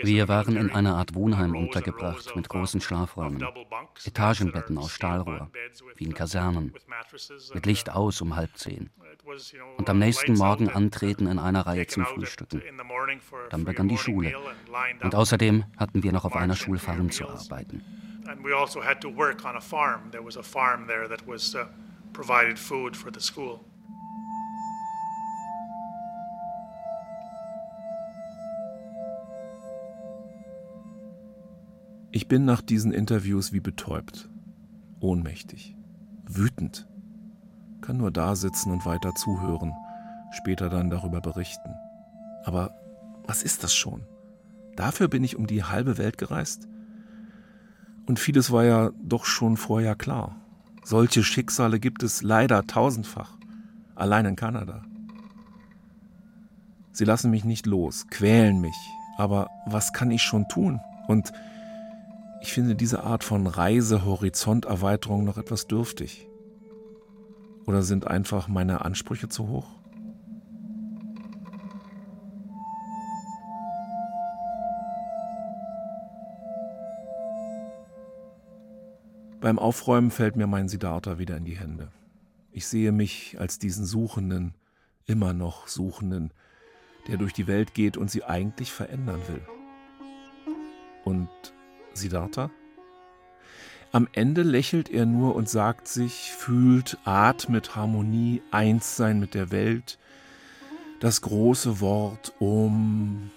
Wir 0.04 0.28
waren 0.28 0.56
in 0.56 0.72
einer 0.72 0.96
Art 0.96 1.16
Wohnheim 1.16 1.56
untergebracht 1.56 2.36
mit 2.36 2.50
großen 2.50 2.82
Schlafräumen, 2.82 3.46
Etagenbetten 4.06 4.78
aus 4.78 4.92
Stahlrohr, 4.92 5.50
wie 5.96 6.06
in 6.06 6.14
Kasernen, 6.14 6.74
mit 7.54 7.66
Licht 7.66 7.90
aus 7.90 8.22
um 8.22 8.36
halb 8.36 8.56
zehn. 8.58 8.90
Und 9.78 9.90
am 9.90 10.00
nächsten 10.00 10.34
Morgen 10.34 10.70
antreten 10.70 11.28
in 11.28 11.40
einer 11.40 11.66
Reihe 11.66 11.88
zum 11.88 12.06
Frühstücken. 12.06 12.62
Dann 13.50 13.64
begann 13.64 13.88
die 13.88 13.98
Schule. 13.98 14.36
Und 15.02 15.16
außerdem 15.16 15.66
hatten 15.78 16.04
wir 16.04 16.12
noch 16.12 16.26
auf 16.26 16.36
einer 16.36 16.56
Schulfarm 16.56 17.10
zu 17.10 17.28
arbeiten. 17.28 17.84
And 18.26 18.42
we 18.42 18.54
also 18.54 18.82
had 18.82 19.02
to 19.02 19.10
work 19.10 19.44
on 19.44 19.58
a 19.58 19.62
farm. 19.62 20.10
There 20.12 20.24
was 20.24 20.38
a 20.38 20.44
farm 20.44 20.88
there 20.88 21.10
that 21.10 21.28
was 21.28 21.54
uh, 21.56 21.66
provided 22.14 22.58
food 22.58 22.96
for 22.96 23.12
the 23.14 23.20
school. 23.20 23.60
Ich 32.16 32.28
bin 32.28 32.46
nach 32.46 32.62
diesen 32.62 32.94
Interviews 32.94 33.54
wie 33.54 33.60
betäubt, 33.60 34.30
ohnmächtig, 35.00 35.76
wütend, 36.28 36.88
kann 37.82 37.98
nur 37.98 38.12
da 38.12 38.36
sitzen 38.36 38.72
und 38.72 38.86
weiter 38.86 39.16
zuhören, 39.16 39.74
später 40.32 40.70
dann 40.70 40.92
darüber 40.92 41.22
berichten. 41.22 41.74
Aber 42.46 42.76
was 43.26 43.42
ist 43.42 43.64
das 43.64 43.74
schon? 43.74 44.04
Dafür 44.76 45.08
bin 45.08 45.24
ich 45.24 45.36
um 45.38 45.48
die 45.48 45.64
halbe 45.64 45.98
Welt 45.98 46.20
gereist? 46.20 46.68
Und 48.06 48.20
vieles 48.20 48.52
war 48.52 48.64
ja 48.64 48.92
doch 49.02 49.26
schon 49.26 49.58
vorher 49.58 49.96
klar. 49.96 50.36
Solche 50.84 51.24
Schicksale 51.24 51.80
gibt 51.80 52.04
es 52.04 52.22
leider 52.22 52.68
tausendfach, 52.68 53.40
allein 53.96 54.28
in 54.28 54.36
Kanada. 54.36 54.84
Sie 56.92 57.06
lassen 57.06 57.32
mich 57.32 57.44
nicht 57.44 57.66
los, 57.66 58.06
quälen 58.12 58.62
mich, 58.62 58.78
aber 59.18 59.50
was 59.66 59.94
kann 59.94 60.12
ich 60.12 60.22
schon 60.22 60.48
tun? 60.48 60.80
Und 61.08 61.34
ich 62.44 62.52
finde 62.52 62.76
diese 62.76 63.06
Art 63.06 63.24
von 63.24 63.48
Reise-Horizonterweiterung 63.48 65.24
noch 65.24 65.38
etwas 65.38 65.66
dürftig. 65.66 66.28
Oder 67.66 67.84
sind 67.84 68.06
einfach 68.06 68.50
meine 68.50 68.84
Ansprüche 68.84 69.30
zu 69.30 69.48
hoch? 69.48 69.70
Beim 79.40 79.58
Aufräumen 79.58 80.12
fällt 80.12 80.36
mir 80.36 80.46
mein 80.46 80.68
Siddhartha 80.68 81.18
wieder 81.18 81.38
in 81.38 81.46
die 81.46 81.58
Hände. 81.58 81.94
Ich 82.52 82.68
sehe 82.68 82.92
mich 82.92 83.38
als 83.40 83.58
diesen 83.58 83.86
Suchenden, 83.86 84.54
immer 85.06 85.32
noch 85.32 85.70
Suchenden, 85.70 86.34
der 87.08 87.16
durch 87.16 87.32
die 87.32 87.48
Welt 87.48 87.74
geht 87.74 87.96
und 87.96 88.12
sie 88.12 88.26
eigentlich 88.26 88.74
verändern 88.74 89.22
will. 89.30 89.42
Und 91.06 91.30
Siddhartha? 91.94 92.50
Am 93.92 94.08
Ende 94.12 94.42
lächelt 94.42 94.90
er 94.90 95.06
nur 95.06 95.36
und 95.36 95.48
sagt 95.48 95.88
sich, 95.88 96.32
fühlt, 96.32 96.98
atmet 97.06 97.76
Harmonie, 97.76 98.42
eins 98.50 98.96
sein 98.96 99.20
mit 99.20 99.36
der 99.36 99.52
Welt, 99.52 100.00
das 101.00 101.22
große 101.22 101.80
Wort 101.80 102.34
um. 102.40 103.30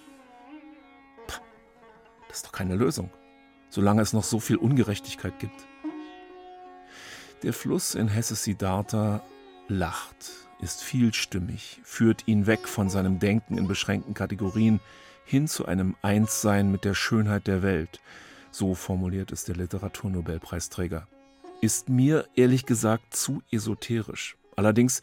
Das 2.27 2.37
ist 2.37 2.47
doch 2.47 2.51
keine 2.51 2.75
Lösung, 2.75 3.11
solange 3.69 4.01
es 4.01 4.13
noch 4.13 4.23
so 4.23 4.39
viel 4.39 4.57
Ungerechtigkeit 4.57 5.37
gibt. 5.37 5.67
Der 7.43 7.53
Fluss 7.53 7.93
in 7.93 8.07
Hesse 8.07 8.33
Siddhartha 8.33 9.21
lacht, 9.67 10.31
ist 10.59 10.81
vielstimmig, 10.81 11.81
führt 11.83 12.27
ihn 12.27 12.47
weg 12.47 12.67
von 12.67 12.89
seinem 12.89 13.19
Denken 13.19 13.59
in 13.59 13.67
beschränkten 13.67 14.15
Kategorien 14.15 14.79
hin 15.23 15.47
zu 15.47 15.65
einem 15.67 15.95
Einssein 16.01 16.71
mit 16.71 16.83
der 16.83 16.95
Schönheit 16.95 17.45
der 17.45 17.61
Welt, 17.61 17.99
so 18.57 18.73
formuliert 18.73 19.31
es 19.31 19.43
der 19.43 19.55
Literaturnobelpreisträger. 19.55 21.07
Ist 21.61 21.89
mir 21.89 22.27
ehrlich 22.35 22.65
gesagt 22.65 23.15
zu 23.15 23.43
esoterisch. 23.51 24.35
Allerdings, 24.55 25.01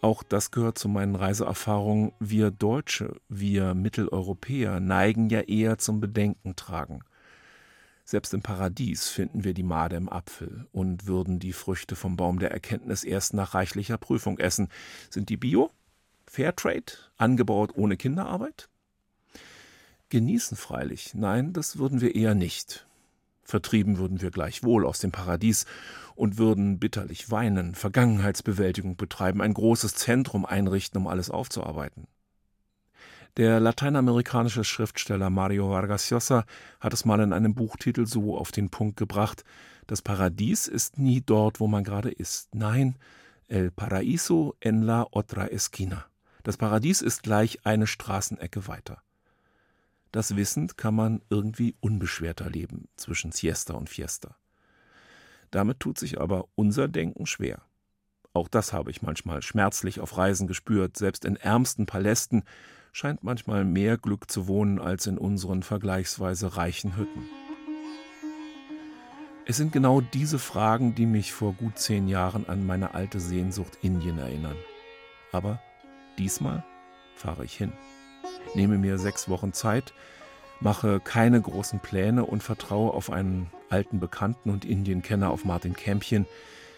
auch 0.00 0.24
das 0.24 0.50
gehört 0.50 0.76
zu 0.76 0.88
meinen 0.88 1.14
Reiseerfahrungen, 1.14 2.12
wir 2.18 2.50
Deutsche, 2.50 3.20
wir 3.28 3.74
Mitteleuropäer 3.74 4.80
neigen 4.80 5.30
ja 5.30 5.40
eher 5.40 5.78
zum 5.78 6.00
Bedenken 6.00 6.56
tragen. 6.56 7.04
Selbst 8.04 8.34
im 8.34 8.42
Paradies 8.42 9.08
finden 9.08 9.44
wir 9.44 9.54
die 9.54 9.62
Made 9.62 9.94
im 9.94 10.08
Apfel 10.08 10.66
und 10.72 11.06
würden 11.06 11.38
die 11.38 11.52
Früchte 11.52 11.94
vom 11.94 12.16
Baum 12.16 12.40
der 12.40 12.50
Erkenntnis 12.50 13.04
erst 13.04 13.34
nach 13.34 13.54
reichlicher 13.54 13.98
Prüfung 13.98 14.38
essen. 14.38 14.68
Sind 15.10 15.28
die 15.28 15.36
Bio? 15.36 15.70
Fairtrade? 16.26 16.92
Angebaut 17.16 17.70
ohne 17.76 17.96
Kinderarbeit? 17.96 18.69
Genießen 20.10 20.56
freilich, 20.56 21.14
nein, 21.14 21.52
das 21.52 21.78
würden 21.78 22.00
wir 22.00 22.16
eher 22.16 22.34
nicht. 22.34 22.86
Vertrieben 23.44 23.96
würden 23.98 24.20
wir 24.20 24.32
gleichwohl 24.32 24.84
aus 24.84 24.98
dem 24.98 25.12
Paradies 25.12 25.66
und 26.16 26.36
würden 26.36 26.80
bitterlich 26.80 27.30
weinen, 27.30 27.76
Vergangenheitsbewältigung 27.76 28.96
betreiben, 28.96 29.40
ein 29.40 29.54
großes 29.54 29.94
Zentrum 29.94 30.44
einrichten, 30.44 31.00
um 31.00 31.06
alles 31.06 31.30
aufzuarbeiten. 31.30 32.08
Der 33.36 33.60
lateinamerikanische 33.60 34.64
Schriftsteller 34.64 35.30
Mario 35.30 35.70
Vargas 35.70 36.10
Llosa 36.10 36.44
hat 36.80 36.92
es 36.92 37.04
mal 37.04 37.20
in 37.20 37.32
einem 37.32 37.54
Buchtitel 37.54 38.04
so 38.04 38.36
auf 38.36 38.50
den 38.50 38.68
Punkt 38.68 38.96
gebracht: 38.96 39.44
Das 39.86 40.02
Paradies 40.02 40.66
ist 40.66 40.98
nie 40.98 41.20
dort, 41.20 41.60
wo 41.60 41.68
man 41.68 41.84
gerade 41.84 42.10
ist. 42.10 42.52
Nein, 42.52 42.96
el 43.46 43.70
paraíso 43.70 44.56
en 44.58 44.82
la 44.82 45.06
otra 45.12 45.46
esquina. 45.46 46.06
Das 46.42 46.56
Paradies 46.56 47.00
ist 47.00 47.22
gleich 47.22 47.64
eine 47.64 47.86
Straßenecke 47.86 48.66
weiter. 48.66 49.00
Das 50.12 50.34
wissend 50.34 50.76
kann 50.76 50.94
man 50.94 51.22
irgendwie 51.30 51.76
unbeschwerter 51.80 52.50
leben 52.50 52.88
zwischen 52.96 53.30
Siesta 53.30 53.74
und 53.74 53.88
Fiesta. 53.88 54.36
Damit 55.50 55.80
tut 55.80 55.98
sich 55.98 56.20
aber 56.20 56.46
unser 56.54 56.88
Denken 56.88 57.26
schwer. 57.26 57.62
Auch 58.32 58.48
das 58.48 58.72
habe 58.72 58.90
ich 58.90 59.02
manchmal 59.02 59.42
schmerzlich 59.42 60.00
auf 60.00 60.16
Reisen 60.16 60.46
gespürt. 60.46 60.96
Selbst 60.96 61.24
in 61.24 61.36
ärmsten 61.36 61.86
Palästen 61.86 62.44
scheint 62.92 63.22
manchmal 63.22 63.64
mehr 63.64 63.98
Glück 63.98 64.30
zu 64.30 64.48
wohnen 64.48 64.80
als 64.80 65.06
in 65.06 65.18
unseren 65.18 65.62
vergleichsweise 65.62 66.56
reichen 66.56 66.96
Hütten. 66.96 67.24
Es 69.46 69.56
sind 69.56 69.72
genau 69.72 70.00
diese 70.00 70.38
Fragen, 70.38 70.94
die 70.94 71.06
mich 71.06 71.32
vor 71.32 71.54
gut 71.54 71.78
zehn 71.78 72.06
Jahren 72.06 72.48
an 72.48 72.66
meine 72.66 72.94
alte 72.94 73.18
Sehnsucht 73.18 73.78
Indien 73.82 74.18
erinnern. 74.18 74.56
Aber 75.32 75.60
diesmal 76.18 76.64
fahre 77.16 77.44
ich 77.44 77.56
hin 77.56 77.72
nehme 78.54 78.78
mir 78.78 78.98
sechs 78.98 79.28
Wochen 79.28 79.52
Zeit, 79.52 79.92
mache 80.60 81.00
keine 81.00 81.40
großen 81.40 81.80
Pläne 81.80 82.24
und 82.24 82.42
vertraue 82.42 82.92
auf 82.92 83.10
einen 83.10 83.50
alten 83.68 84.00
Bekannten 84.00 84.50
und 84.50 84.64
Indienkenner 84.64 85.30
auf 85.30 85.44
Martin 85.44 85.74
Kämpchen, 85.74 86.26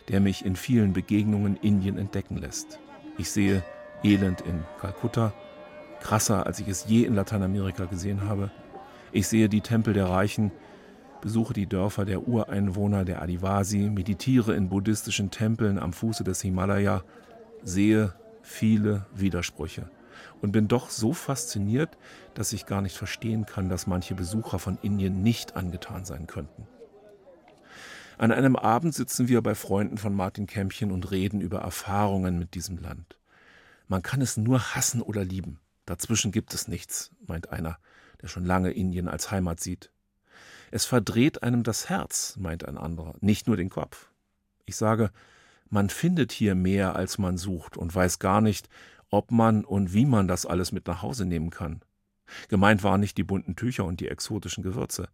der 0.09 0.21
mich 0.21 0.45
in 0.45 0.57
vielen 0.57 0.93
Begegnungen 0.93 1.57
Indien 1.57 1.99
entdecken 1.99 2.37
lässt. 2.37 2.79
Ich 3.19 3.31
sehe 3.31 3.63
Elend 4.03 4.41
in 4.43 4.65
Kalkutta, 4.81 5.33
krasser, 6.01 6.47
als 6.47 6.61
ich 6.61 6.69
es 6.69 6.87
je 6.89 7.05
in 7.05 7.15
Lateinamerika 7.15 7.85
gesehen 7.85 8.29
habe. 8.29 8.51
Ich 9.13 9.29
sehe 9.29 9.49
die 9.49 9.61
Tempel 9.61 9.95
der 9.95 10.07
Reichen, 10.07 10.51
besuche 11.21 11.55
die 11.55 11.67
Dörfer 11.67 12.05
der 12.05 12.27
Ureinwohner 12.27 13.05
der 13.05 13.23
Adivasi, 13.23 13.91
meditiere 13.91 14.55
in 14.55 14.69
buddhistischen 14.69 15.31
Tempeln 15.31 15.79
am 15.79 15.93
Fuße 15.93 16.25
des 16.25 16.41
Himalaya, 16.41 17.05
sehe 17.63 18.13
viele 18.43 19.07
Widersprüche 19.15 19.89
und 20.43 20.53
bin 20.53 20.69
doch 20.69 20.91
so 20.91 21.13
fasziniert, 21.15 21.97
dass 22.35 22.53
ich 22.53 22.67
gar 22.67 22.83
nicht 22.83 22.97
verstehen 22.97 23.47
kann, 23.47 23.69
dass 23.69 23.87
manche 23.87 24.15
Besucher 24.15 24.59
von 24.59 24.77
Indien 24.83 25.23
nicht 25.23 25.57
angetan 25.57 26.05
sein 26.05 26.27
könnten. 26.27 26.67
An 28.19 28.33
einem 28.33 28.57
Abend 28.57 28.95
sitzen 28.95 29.29
wir 29.29 29.41
bei 29.41 29.55
Freunden 29.55 29.97
von 29.97 30.15
Martin 30.15 30.47
Kämpchen 30.47 30.93
und 30.93 31.11
reden 31.11 31.41
über 31.41 31.61
Erfahrungen 31.61 32.39
mit 32.39 32.55
diesem 32.55 32.77
Land. 32.77 33.19
Man 33.89 34.03
kann 34.03 34.21
es 34.21 34.37
nur 34.37 34.75
hassen 34.75 35.01
oder 35.01 35.25
lieben. 35.25 35.59
Dazwischen 35.87 36.33
gibt 36.33 36.55
es 36.55 36.69
nichts, 36.69 37.11
meint 37.27 37.51
einer, 37.51 37.79
der 38.21 38.29
schon 38.29 38.45
lange 38.45 38.71
Indien 38.71 39.09
als 39.09 39.31
Heimat 39.31 39.61
sieht. 39.61 39.91
Es 40.71 40.85
verdreht 40.85 41.43
einem 41.43 41.63
das 41.63 41.89
Herz, 41.89 42.37
meint 42.39 42.65
ein 42.67 42.79
anderer, 42.79 43.15
nicht 43.21 43.47
nur 43.47 43.57
den 43.57 43.71
Kopf. 43.71 44.11
Ich 44.65 44.77
sage, 44.77 45.11
man 45.69 45.89
findet 45.89 46.33
hier 46.33 46.55
mehr, 46.55 46.97
als 46.97 47.19
man 47.19 47.39
sucht 47.39 47.77
und 47.77 47.95
weiß 47.95 48.19
gar 48.19 48.41
nicht, 48.41 48.69
ob 49.13 49.31
man 49.31 49.65
und 49.65 49.95
wie 49.95 50.07
man 50.07 50.27
das 50.27 50.45
alles 50.45 50.73
mit 50.73 50.89
nach 50.89 51.03
Hause 51.03 51.25
nehmen 51.25 51.51
kann. 51.51 51.83
Gemeint 52.49 52.83
waren 52.83 53.01
nicht 53.01 53.17
die 53.19 53.25
bunten 53.25 53.55
Tücher 53.55 53.85
und 53.85 54.01
die 54.01 54.09
exotischen 54.09 54.65
Gewürze, 54.65 55.09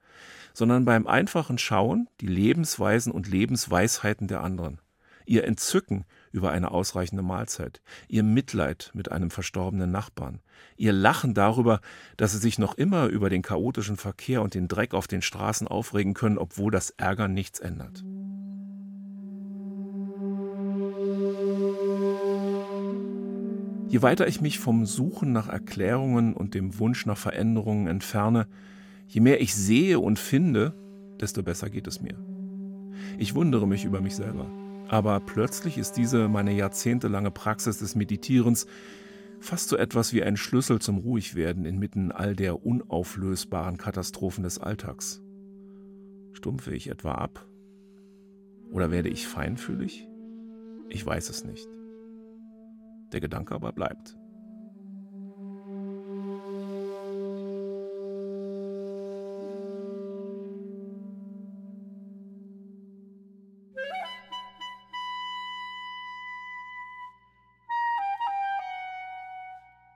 sondern 0.54 0.86
beim 0.86 1.06
einfachen 1.06 1.58
Schauen 1.58 2.08
die 2.20 2.26
Lebensweisen 2.26 3.12
und 3.12 3.28
Lebensweisheiten 3.28 4.28
der 4.28 4.42
anderen 4.42 4.80
ihr 5.28 5.44
Entzücken 5.44 6.04
über 6.32 6.50
eine 6.50 6.70
ausreichende 6.70 7.22
Mahlzeit, 7.22 7.80
ihr 8.08 8.22
Mitleid 8.22 8.90
mit 8.94 9.12
einem 9.12 9.30
verstorbenen 9.30 9.90
Nachbarn, 9.90 10.40
ihr 10.76 10.92
Lachen 10.92 11.34
darüber, 11.34 11.80
dass 12.16 12.32
sie 12.32 12.38
sich 12.38 12.58
noch 12.58 12.74
immer 12.74 13.06
über 13.06 13.30
den 13.30 13.42
chaotischen 13.42 13.96
Verkehr 13.96 14.42
und 14.42 14.54
den 14.54 14.68
Dreck 14.68 14.94
auf 14.94 15.06
den 15.06 15.22
Straßen 15.22 15.68
aufregen 15.68 16.14
können, 16.14 16.38
obwohl 16.38 16.72
das 16.72 16.90
Ärgern 16.90 17.34
nichts 17.34 17.60
ändert. 17.60 18.02
Je 23.88 24.02
weiter 24.02 24.28
ich 24.28 24.42
mich 24.42 24.58
vom 24.58 24.84
Suchen 24.84 25.32
nach 25.32 25.48
Erklärungen 25.48 26.34
und 26.34 26.52
dem 26.52 26.78
Wunsch 26.78 27.06
nach 27.06 27.16
Veränderungen 27.16 27.86
entferne, 27.86 28.46
je 29.06 29.22
mehr 29.22 29.40
ich 29.40 29.54
sehe 29.54 29.98
und 29.98 30.18
finde, 30.18 30.74
desto 31.18 31.42
besser 31.42 31.70
geht 31.70 31.86
es 31.86 32.02
mir. 32.02 32.18
Ich 33.16 33.34
wundere 33.34 33.66
mich 33.66 33.86
über 33.86 34.02
mich 34.02 34.14
selber. 34.14 34.46
Aber 34.88 35.20
plötzlich 35.20 35.78
ist 35.78 35.92
diese 35.92 36.28
meine 36.28 36.52
jahrzehntelange 36.52 37.30
Praxis 37.30 37.78
des 37.78 37.94
Meditierens 37.94 38.66
fast 39.40 39.70
so 39.70 39.76
etwas 39.78 40.12
wie 40.12 40.22
ein 40.22 40.36
Schlüssel 40.36 40.80
zum 40.80 40.98
Ruhigwerden 40.98 41.64
inmitten 41.64 42.12
all 42.12 42.36
der 42.36 42.66
unauflösbaren 42.66 43.78
Katastrophen 43.78 44.44
des 44.44 44.58
Alltags. 44.58 45.22
Stumpfe 46.32 46.74
ich 46.74 46.88
etwa 46.90 47.12
ab? 47.12 47.46
Oder 48.70 48.90
werde 48.90 49.08
ich 49.08 49.26
feinfühlig? 49.26 50.06
Ich 50.90 51.04
weiß 51.04 51.30
es 51.30 51.44
nicht. 51.44 51.68
Der 53.12 53.20
Gedanke 53.20 53.54
aber 53.54 53.72
bleibt. 53.72 54.16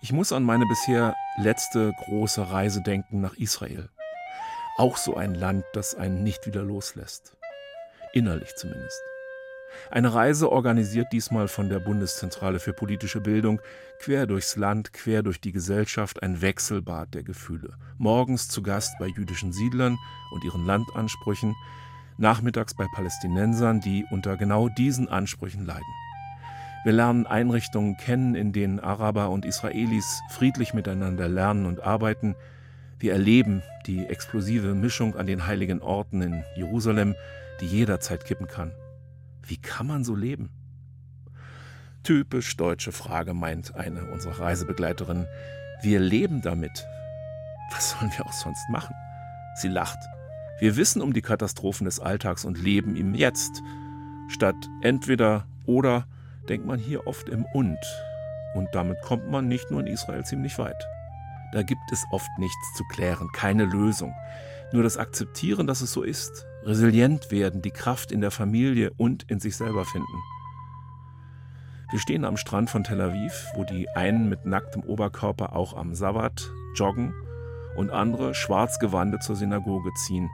Ich 0.04 0.12
muss 0.12 0.32
an 0.32 0.42
meine 0.42 0.66
bisher 0.66 1.14
letzte 1.36 1.92
große 1.92 2.50
Reise 2.50 2.82
denken 2.82 3.20
nach 3.20 3.34
Israel. 3.34 3.88
Auch 4.76 4.96
so 4.96 5.16
ein 5.16 5.34
Land, 5.34 5.64
das 5.74 5.94
einen 5.94 6.24
nicht 6.24 6.44
wieder 6.44 6.62
loslässt. 6.62 7.36
Innerlich 8.12 8.54
zumindest. 8.56 9.00
Eine 9.90 10.14
Reise 10.14 10.50
organisiert 10.50 11.12
diesmal 11.12 11.48
von 11.48 11.68
der 11.68 11.80
Bundeszentrale 11.80 12.58
für 12.60 12.72
politische 12.72 13.20
Bildung, 13.20 13.60
quer 13.98 14.26
durchs 14.26 14.56
Land, 14.56 14.92
quer 14.92 15.22
durch 15.22 15.40
die 15.40 15.52
Gesellschaft, 15.52 16.22
ein 16.22 16.40
Wechselbad 16.40 17.14
der 17.14 17.22
Gefühle. 17.22 17.74
Morgens 17.98 18.48
zu 18.48 18.62
Gast 18.62 18.94
bei 18.98 19.06
jüdischen 19.06 19.52
Siedlern 19.52 19.98
und 20.32 20.44
ihren 20.44 20.66
Landansprüchen, 20.66 21.54
nachmittags 22.18 22.74
bei 22.74 22.86
Palästinensern, 22.94 23.80
die 23.80 24.04
unter 24.10 24.36
genau 24.36 24.68
diesen 24.68 25.08
Ansprüchen 25.08 25.64
leiden. 25.64 25.82
Wir 26.84 26.92
lernen 26.92 27.26
Einrichtungen 27.26 27.96
kennen, 27.96 28.34
in 28.34 28.52
denen 28.52 28.80
Araber 28.80 29.30
und 29.30 29.44
Israelis 29.44 30.20
friedlich 30.30 30.74
miteinander 30.74 31.28
lernen 31.28 31.66
und 31.66 31.80
arbeiten. 31.80 32.34
Wir 32.98 33.12
erleben 33.12 33.62
die 33.86 34.06
explosive 34.06 34.74
Mischung 34.74 35.14
an 35.14 35.26
den 35.26 35.46
heiligen 35.46 35.80
Orten 35.80 36.22
in 36.22 36.44
Jerusalem, 36.56 37.14
die 37.60 37.66
jederzeit 37.66 38.24
kippen 38.24 38.48
kann. 38.48 38.72
Wie 39.46 39.56
kann 39.56 39.86
man 39.86 40.04
so 40.04 40.14
leben? 40.14 40.50
Typisch 42.02 42.56
deutsche 42.56 42.92
Frage, 42.92 43.34
meint 43.34 43.74
eine 43.74 44.06
unserer 44.06 44.40
Reisebegleiterinnen. 44.40 45.26
Wir 45.82 46.00
leben 46.00 46.42
damit. 46.42 46.86
Was 47.70 47.90
sollen 47.90 48.10
wir 48.16 48.26
auch 48.26 48.32
sonst 48.32 48.68
machen? 48.68 48.94
Sie 49.56 49.68
lacht. 49.68 49.98
Wir 50.58 50.76
wissen 50.76 51.02
um 51.02 51.12
die 51.12 51.22
Katastrophen 51.22 51.84
des 51.84 52.00
Alltags 52.00 52.44
und 52.44 52.58
leben 52.58 52.96
im 52.96 53.14
Jetzt. 53.14 53.62
Statt 54.28 54.56
entweder 54.80 55.46
oder 55.66 56.06
denkt 56.48 56.66
man 56.66 56.78
hier 56.78 57.06
oft 57.06 57.28
im 57.28 57.44
Und. 57.52 57.78
Und 58.54 58.68
damit 58.72 59.00
kommt 59.02 59.30
man 59.30 59.48
nicht 59.48 59.70
nur 59.70 59.80
in 59.80 59.86
Israel 59.86 60.24
ziemlich 60.24 60.58
weit. 60.58 60.86
Da 61.52 61.62
gibt 61.62 61.92
es 61.92 62.04
oft 62.10 62.30
nichts 62.38 62.74
zu 62.76 62.84
klären, 62.84 63.28
keine 63.32 63.64
Lösung. 63.64 64.14
Nur 64.72 64.82
das 64.82 64.96
Akzeptieren, 64.96 65.66
dass 65.66 65.80
es 65.82 65.92
so 65.92 66.02
ist, 66.02 66.46
resilient 66.64 67.30
werden, 67.30 67.62
die 67.62 67.70
Kraft 67.70 68.12
in 68.12 68.20
der 68.20 68.30
Familie 68.30 68.92
und 68.96 69.24
in 69.30 69.40
sich 69.40 69.56
selber 69.56 69.84
finden. 69.84 70.22
Wir 71.90 71.98
stehen 71.98 72.24
am 72.24 72.36
Strand 72.36 72.70
von 72.70 72.84
Tel 72.84 73.00
Aviv, 73.00 73.48
wo 73.54 73.64
die 73.64 73.88
einen 73.90 74.28
mit 74.28 74.46
nacktem 74.46 74.82
Oberkörper 74.82 75.54
auch 75.54 75.76
am 75.76 75.94
Sabbat 75.94 76.50
joggen 76.74 77.12
und 77.76 77.90
andere 77.90 78.34
schwarzgewandet 78.34 79.22
zur 79.22 79.36
Synagoge 79.36 79.92
ziehen. 79.94 80.30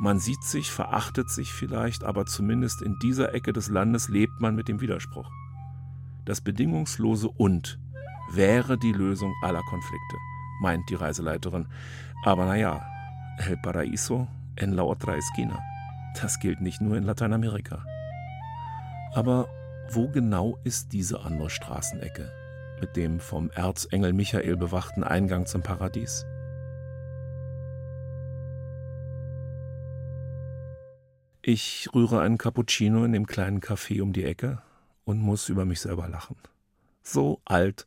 Man 0.00 0.18
sieht 0.18 0.42
sich, 0.42 0.70
verachtet 0.70 1.30
sich 1.30 1.52
vielleicht, 1.52 2.04
aber 2.04 2.26
zumindest 2.26 2.82
in 2.82 2.98
dieser 3.02 3.34
Ecke 3.34 3.52
des 3.52 3.68
Landes 3.68 4.08
lebt 4.08 4.40
man 4.40 4.54
mit 4.54 4.68
dem 4.68 4.80
Widerspruch. 4.80 5.30
Das 6.24 6.40
bedingungslose 6.42 7.28
Und 7.28 7.78
wäre 8.30 8.78
die 8.78 8.92
Lösung 8.92 9.32
aller 9.42 9.62
Konflikte, 9.62 10.16
meint 10.60 10.88
die 10.90 10.94
Reiseleiterin. 10.94 11.66
Aber 12.22 12.44
naja, 12.44 12.82
El 13.38 13.56
Paraíso 13.56 14.28
en 14.58 14.74
la 14.74 14.82
otra 14.82 15.16
esquina. 15.16 15.58
Das 16.20 16.38
gilt 16.38 16.60
nicht 16.60 16.80
nur 16.80 16.96
in 16.96 17.04
Lateinamerika. 17.04 17.84
Aber 19.14 19.48
wo 19.90 20.08
genau 20.08 20.58
ist 20.64 20.92
diese 20.92 21.20
andere 21.20 21.50
Straßenecke 21.50 22.30
mit 22.80 22.96
dem 22.96 23.20
vom 23.20 23.50
Erzengel 23.50 24.12
Michael 24.12 24.56
bewachten 24.56 25.02
Eingang 25.02 25.46
zum 25.46 25.62
Paradies? 25.62 26.26
Ich 31.42 31.88
rühre 31.94 32.20
einen 32.20 32.36
Cappuccino 32.36 33.04
in 33.04 33.12
dem 33.12 33.26
kleinen 33.26 33.60
Café 33.60 34.02
um 34.02 34.12
die 34.12 34.24
Ecke 34.24 34.60
und 35.04 35.20
muss 35.20 35.48
über 35.48 35.64
mich 35.64 35.80
selber 35.80 36.06
lachen. 36.08 36.36
So 37.02 37.40
alt 37.46 37.86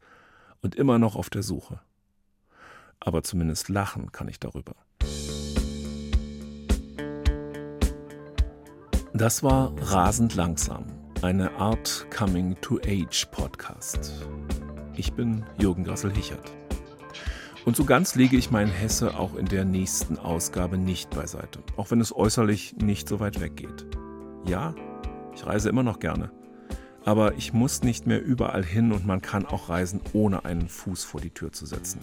und 0.61 0.73
immer 0.73 0.97
noch 0.97 1.15
auf 1.15 1.29
der 1.29 1.43
Suche. 1.43 1.79
Aber 2.99 3.21
zumindest 3.21 3.69
lachen 3.69 4.11
kann 4.11 4.27
ich 4.27 4.39
darüber. 4.39 4.73
Das 9.21 9.43
war 9.43 9.71
Rasend 9.79 10.33
langsam, 10.33 10.87
eine 11.21 11.51
Art 11.57 12.07
Coming-to-Age-Podcast. 12.09 14.13
Ich 14.95 15.13
bin 15.13 15.45
Jürgen 15.59 15.83
Grassel-Hichert. 15.83 16.51
Und 17.63 17.75
so 17.75 17.85
ganz 17.85 18.15
lege 18.15 18.35
ich 18.35 18.49
meinen 18.49 18.71
Hesse 18.71 19.15
auch 19.15 19.35
in 19.35 19.45
der 19.45 19.63
nächsten 19.63 20.17
Ausgabe 20.17 20.79
nicht 20.79 21.11
beiseite, 21.11 21.59
auch 21.77 21.91
wenn 21.91 22.01
es 22.01 22.15
äußerlich 22.15 22.77
nicht 22.77 23.07
so 23.07 23.19
weit 23.19 23.39
weggeht. 23.39 23.85
Ja, 24.43 24.73
ich 25.35 25.45
reise 25.45 25.69
immer 25.69 25.83
noch 25.83 25.99
gerne 25.99 26.31
aber 27.03 27.35
ich 27.35 27.53
muss 27.53 27.83
nicht 27.83 28.07
mehr 28.07 28.23
überall 28.23 28.63
hin 28.63 28.91
und 28.91 29.05
man 29.05 29.21
kann 29.21 29.45
auch 29.45 29.69
reisen, 29.69 30.01
ohne 30.13 30.45
einen 30.45 30.67
Fuß 30.67 31.03
vor 31.03 31.21
die 31.21 31.31
Tür 31.31 31.51
zu 31.51 31.67
setzen. 31.67 31.99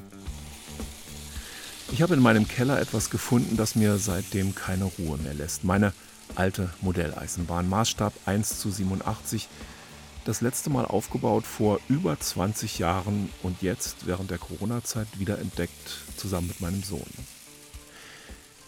Ich 1.90 2.02
habe 2.02 2.14
in 2.14 2.20
meinem 2.20 2.46
Keller 2.46 2.80
etwas 2.80 3.08
gefunden, 3.08 3.56
das 3.56 3.74
mir 3.74 3.96
seitdem 3.96 4.54
keine 4.54 4.84
Ruhe 4.84 5.16
mehr 5.18 5.34
lässt. 5.34 5.64
Meine 5.64 5.92
alte 6.34 6.70
Modelleisenbahn, 6.80 7.68
Maßstab 7.68 8.12
1 8.26 8.60
zu 8.60 8.70
87, 8.70 9.48
das 10.24 10.40
letzte 10.40 10.70
Mal 10.70 10.84
aufgebaut 10.84 11.44
vor 11.46 11.80
über 11.88 12.18
20 12.18 12.78
Jahren 12.78 13.30
und 13.42 13.62
jetzt 13.62 14.06
während 14.06 14.30
der 14.30 14.38
Corona-Zeit 14.38 15.06
wiederentdeckt, 15.18 16.02
zusammen 16.16 16.48
mit 16.48 16.60
meinem 16.60 16.82
Sohn. 16.82 17.10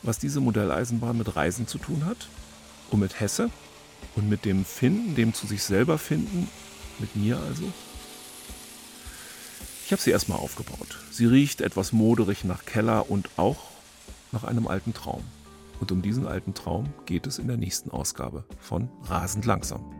Was 0.03 0.18
diese 0.18 0.40
Modelleisenbahn 0.40 1.18
mit 1.18 1.37
Reisen 1.37 1.66
zu 1.66 1.79
tun 1.79 2.07
hat 2.07 2.29
und 2.90 3.01
mit 3.01 3.20
Hesse, 3.20 3.51
und 4.16 4.29
mit 4.29 4.44
dem 4.44 4.64
Finden, 4.64 5.14
dem 5.14 5.35
zu 5.35 5.46
sich 5.46 5.62
selber 5.62 5.99
finden, 5.99 6.49
mit 6.99 7.16
mir 7.16 7.38
also? 7.38 7.64
Ich 9.85 9.92
habe 9.92 10.03
sie 10.03 10.11
erstmal 10.11 10.38
aufgebaut. 10.38 10.99
Sie 11.11 11.27
riecht 11.27 11.61
etwas 11.61 11.92
moderig 11.92 12.44
nach 12.44 12.64
Keller 12.64 13.11
und 13.11 13.29
auch 13.37 13.59
nach 14.33 14.44
einem 14.44 14.68
alten 14.68 14.94
Traum. 14.94 15.25
Und 15.80 15.90
um 15.90 16.02
diesen 16.02 16.26
alten 16.26 16.54
Traum 16.54 16.92
geht 17.06 17.26
es 17.26 17.38
in 17.38 17.48
der 17.48 17.56
nächsten 17.56 17.90
Ausgabe 17.90 18.44
von 18.58 18.90
Rasend 19.02 19.46
langsam. 19.46 19.99